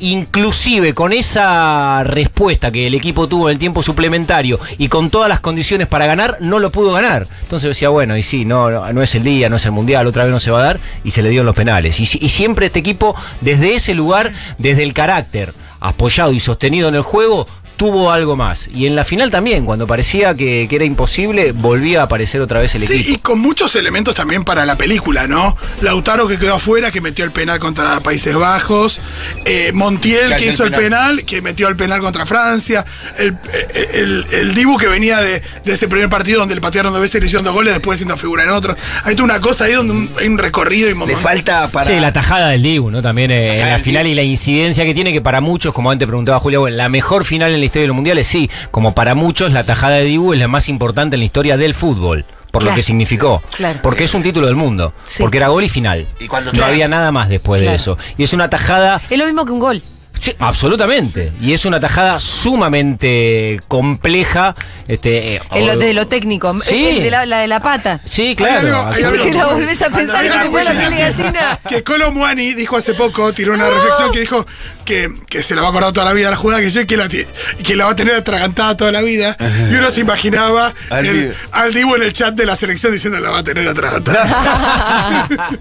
inclusive 0.00 0.94
con 0.94 1.12
esa 1.12 2.02
respuesta 2.04 2.72
que 2.72 2.86
el 2.86 2.94
equipo 2.94 3.28
tuvo 3.28 3.48
en 3.48 3.54
el 3.54 3.58
tiempo 3.58 3.82
suplementario 3.82 4.58
y 4.78 4.88
con 4.88 5.10
todas 5.10 5.28
las 5.28 5.40
condiciones 5.40 5.86
para 5.86 6.06
ganar, 6.06 6.38
no 6.40 6.58
lo 6.58 6.70
pudo 6.70 6.92
ganar. 6.92 7.26
Entonces 7.42 7.68
decía, 7.68 7.90
bueno, 7.90 8.16
y 8.16 8.22
sí, 8.22 8.44
no, 8.44 8.70
no, 8.70 8.92
no 8.92 9.02
es 9.02 9.14
el 9.14 9.22
día, 9.22 9.48
no 9.48 9.56
es 9.56 9.64
el 9.66 9.72
mundial, 9.72 10.06
otra 10.06 10.24
vez 10.24 10.32
no 10.32 10.40
se 10.40 10.50
va 10.50 10.60
a 10.60 10.64
dar, 10.64 10.80
y 11.04 11.12
se 11.12 11.22
le 11.22 11.28
dio 11.28 11.40
en 11.40 11.46
los 11.46 11.54
penales. 11.54 12.00
Y, 12.00 12.02
y 12.02 12.28
siempre 12.30 12.66
este 12.66 12.80
equipo, 12.80 13.14
desde 13.40 13.74
ese 13.74 13.94
lugar, 13.94 14.32
desde 14.58 14.82
el 14.82 14.94
carácter, 14.94 15.54
apoyado 15.80 16.32
y 16.32 16.40
sostenido 16.40 16.88
en 16.88 16.94
el 16.94 17.02
juego, 17.02 17.46
tuvo 17.80 18.10
algo 18.12 18.36
más. 18.36 18.68
Y 18.74 18.86
en 18.86 18.94
la 18.94 19.04
final 19.06 19.30
también, 19.30 19.64
cuando 19.64 19.86
parecía 19.86 20.34
que, 20.34 20.66
que 20.68 20.76
era 20.76 20.84
imposible, 20.84 21.52
volvía 21.52 22.02
a 22.02 22.04
aparecer 22.04 22.42
otra 22.42 22.60
vez 22.60 22.74
el 22.74 22.82
Sí, 22.82 22.92
equipo. 22.92 23.10
y 23.14 23.18
con 23.20 23.38
muchos 23.40 23.74
elementos 23.74 24.14
también 24.14 24.44
para 24.44 24.66
la 24.66 24.76
película, 24.76 25.26
¿no? 25.26 25.56
Lautaro 25.80 26.28
que 26.28 26.38
quedó 26.38 26.56
afuera, 26.56 26.90
que 26.90 27.00
metió 27.00 27.24
el 27.24 27.30
penal 27.30 27.58
contra 27.58 27.98
Países 28.00 28.34
Bajos. 28.36 29.00
eh, 29.46 29.70
Montiel 29.72 30.36
Que 30.36 30.48
hizo 30.48 30.64
el 30.64 30.74
el 30.74 30.78
penal, 30.80 31.24
que 31.24 31.40
metió 31.40 31.68
el 31.68 31.76
penal 31.76 32.00
contra 32.02 32.26
Francia. 32.26 32.84
El, 33.18 33.34
el, 33.72 33.94
el- 33.94 34.26
el 34.30 34.54
Dibu 34.54 34.76
que 34.76 34.86
venía 34.86 35.18
de, 35.22 35.40
de 35.64 35.72
ese 35.72 35.88
primer 35.88 36.10
partido 36.10 36.40
donde 36.40 36.54
le 36.54 36.60
patearon 36.60 36.92
dos 36.92 37.00
veces 37.00 37.14
y 37.14 37.20
le 37.20 37.26
hicieron 37.28 37.46
dos 37.46 37.54
goles, 37.54 37.72
después 37.72 37.98
siendo 37.98 38.18
figura 38.18 38.42
en 38.44 38.50
otro. 38.50 38.76
Hay 39.04 39.14
toda 39.14 39.24
una 39.24 39.40
cosa 39.40 39.64
ahí 39.64 39.72
donde 39.72 39.94
un- 39.94 40.10
hay 40.20 40.26
un 40.28 40.36
recorrido 40.36 40.90
y 40.90 41.06
Le 41.06 41.16
falta 41.16 41.68
para. 41.68 41.86
Sí, 41.86 41.94
la 41.98 42.12
tajada 42.12 42.48
del 42.50 42.62
Dibu, 42.62 42.90
¿no? 42.90 43.00
También 43.00 43.30
eh, 43.30 43.62
en 43.62 43.70
la 43.70 43.78
final 43.78 44.06
y 44.06 44.14
la 44.14 44.22
incidencia 44.22 44.84
que 44.84 44.92
tiene, 44.92 45.14
que 45.14 45.22
para 45.22 45.40
muchos, 45.40 45.72
como 45.72 45.90
antes 45.90 46.06
preguntaba 46.06 46.38
Julia, 46.40 46.58
bueno, 46.58 46.76
la 46.76 46.90
mejor 46.90 47.24
final 47.24 47.52
en 47.54 47.60
la 47.60 47.69
historia 47.70 47.84
de 47.84 47.88
los 47.88 47.96
mundiales, 47.96 48.26
sí, 48.28 48.50
como 48.70 48.94
para 48.94 49.14
muchos, 49.14 49.52
la 49.52 49.64
tajada 49.64 49.94
de 49.96 50.04
Dibu 50.04 50.32
es 50.34 50.38
la 50.40 50.48
más 50.48 50.68
importante 50.68 51.16
en 51.16 51.20
la 51.20 51.24
historia 51.26 51.56
del 51.56 51.74
fútbol. 51.74 52.24
Por 52.50 52.62
Claro. 52.62 52.72
lo 52.72 52.76
que 52.76 52.82
significó. 52.82 53.42
Claro. 53.56 53.78
Porque 53.80 54.02
es 54.04 54.12
un 54.12 54.24
título 54.24 54.48
del 54.48 54.56
mundo. 54.56 54.92
Sí. 55.04 55.22
Porque 55.22 55.36
era 55.38 55.46
gol 55.48 55.62
y 55.62 55.68
final. 55.68 56.06
Y 56.18 56.26
cuando- 56.26 56.50
no 56.50 56.56
Claro. 56.56 56.72
había 56.72 56.88
nada 56.88 57.12
más 57.12 57.28
después 57.28 57.60
Claro. 57.60 57.70
de 57.70 57.76
eso. 57.76 57.96
Y 58.18 58.24
es 58.24 58.32
una 58.32 58.50
tajada 58.50 59.00
Es 59.08 59.16
lo 59.18 59.24
mismo 59.24 59.46
que 59.46 59.52
un 59.52 59.60
gol. 59.60 59.82
Sí, 60.20 60.34
absolutamente. 60.38 61.32
Y 61.40 61.54
es 61.54 61.64
una 61.64 61.80
tajada 61.80 62.20
sumamente 62.20 63.58
compleja. 63.68 64.54
Este, 64.86 65.36
eh, 65.36 65.42
En 65.52 65.66
lo, 65.66 65.72
o- 65.72 65.76
de 65.78 65.94
lo 65.94 66.06
técnico. 66.08 66.54
Sí. 66.60 66.88
El 66.88 67.02
de 67.02 67.10
la, 67.10 67.24
la 67.26 67.38
de 67.38 67.46
la 67.46 67.60
pata. 67.60 68.00
Sí, 68.04 68.34
claro. 68.36 68.68
algo- 68.80 68.92
hay 68.92 69.02
algo- 69.02 69.24
Que 69.24 69.32
la 69.32 69.46
volvés 69.46 69.80
a 69.82 69.88
pensar 69.90 70.24
y 70.24 70.28
se 70.28 70.38
te 70.38 70.50
pone 70.50 70.64
la 70.64 70.72
piel 70.72 70.90
de 70.90 71.00
gallina. 71.00 71.58
Que 71.68 71.82
Colo 71.82 72.12
Muani 72.12 72.52
dijo 72.54 72.76
hace 72.76 72.92
poco, 72.94 73.32
tiró 73.32 73.54
una 73.54 73.68
reflexión 73.70 74.12
que 74.12 74.20
dijo 74.20 74.46
que, 74.84 75.10
que 75.28 75.42
se 75.42 75.54
la 75.54 75.62
va 75.62 75.68
a 75.68 75.70
acordar 75.70 75.92
toda 75.92 76.06
la 76.06 76.12
vida 76.12 76.28
la 76.30 76.36
jugada 76.36 76.60
que 76.60 76.68
yo 76.70 76.86
que 76.86 76.96
la, 76.98 77.08
que 77.08 77.76
la 77.76 77.86
va 77.86 77.92
a 77.92 77.96
tener 77.96 78.14
atragantada 78.14 78.76
toda 78.76 78.92
la 78.92 79.00
vida. 79.00 79.36
Y 79.70 79.74
uno 79.74 79.90
se 79.90 80.00
imaginaba 80.02 80.74
Al 80.90 81.06
el- 81.06 81.20
Dibu. 81.20 81.32
al 81.52 81.72
Dibu 81.72 81.94
en 81.96 82.02
el 82.02 82.12
chat 82.12 82.34
de 82.34 82.44
la 82.44 82.56
selección 82.56 82.92
diciendo 82.92 83.18
la 83.20 83.30
va 83.30 83.38
a 83.38 83.42
tener 83.44 83.66
atragantada. 83.66 85.26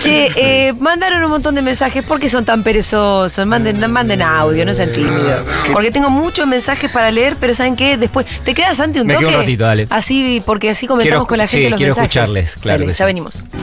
Che, 0.00 0.30
eh, 0.36 0.74
mandaron 0.78 1.24
un 1.24 1.30
montón 1.30 1.54
de 1.54 1.62
mensajes. 1.62 2.02
¿Por 2.04 2.20
qué 2.20 2.28
son 2.28 2.44
tan 2.44 2.62
perezosos? 2.62 3.46
Manden, 3.54 3.90
manden 3.92 4.20
audio, 4.22 4.66
no 4.66 4.74
sean 4.74 4.90
tímidos. 4.92 5.46
Porque 5.72 5.90
tengo 5.92 6.10
muchos 6.10 6.46
mensajes 6.46 6.90
para 6.90 7.10
leer, 7.12 7.36
pero 7.38 7.54
¿saben 7.54 7.76
qué? 7.76 7.96
Después, 7.96 8.26
¿te 8.44 8.52
quedas 8.52 8.80
ante 8.80 9.00
un 9.00 9.06
Me 9.06 9.14
toque? 9.14 9.26
quedo 9.26 9.36
un 9.36 9.42
ratito, 9.42 9.64
dale. 9.64 9.86
Así, 9.90 10.42
porque 10.44 10.70
así 10.70 10.86
comentamos 10.88 11.18
Quiero- 11.20 11.26
con 11.28 11.38
la 11.38 11.46
gente 11.46 11.64
sí, 11.66 11.70
los 11.70 11.76
quiero 11.76 11.90
mensajes. 11.94 12.16
escucharles, 12.16 12.54
claro 12.60 12.80
Dale, 12.80 12.92
ya 12.92 12.96
sí. 12.96 13.04
venimos. 13.04 13.44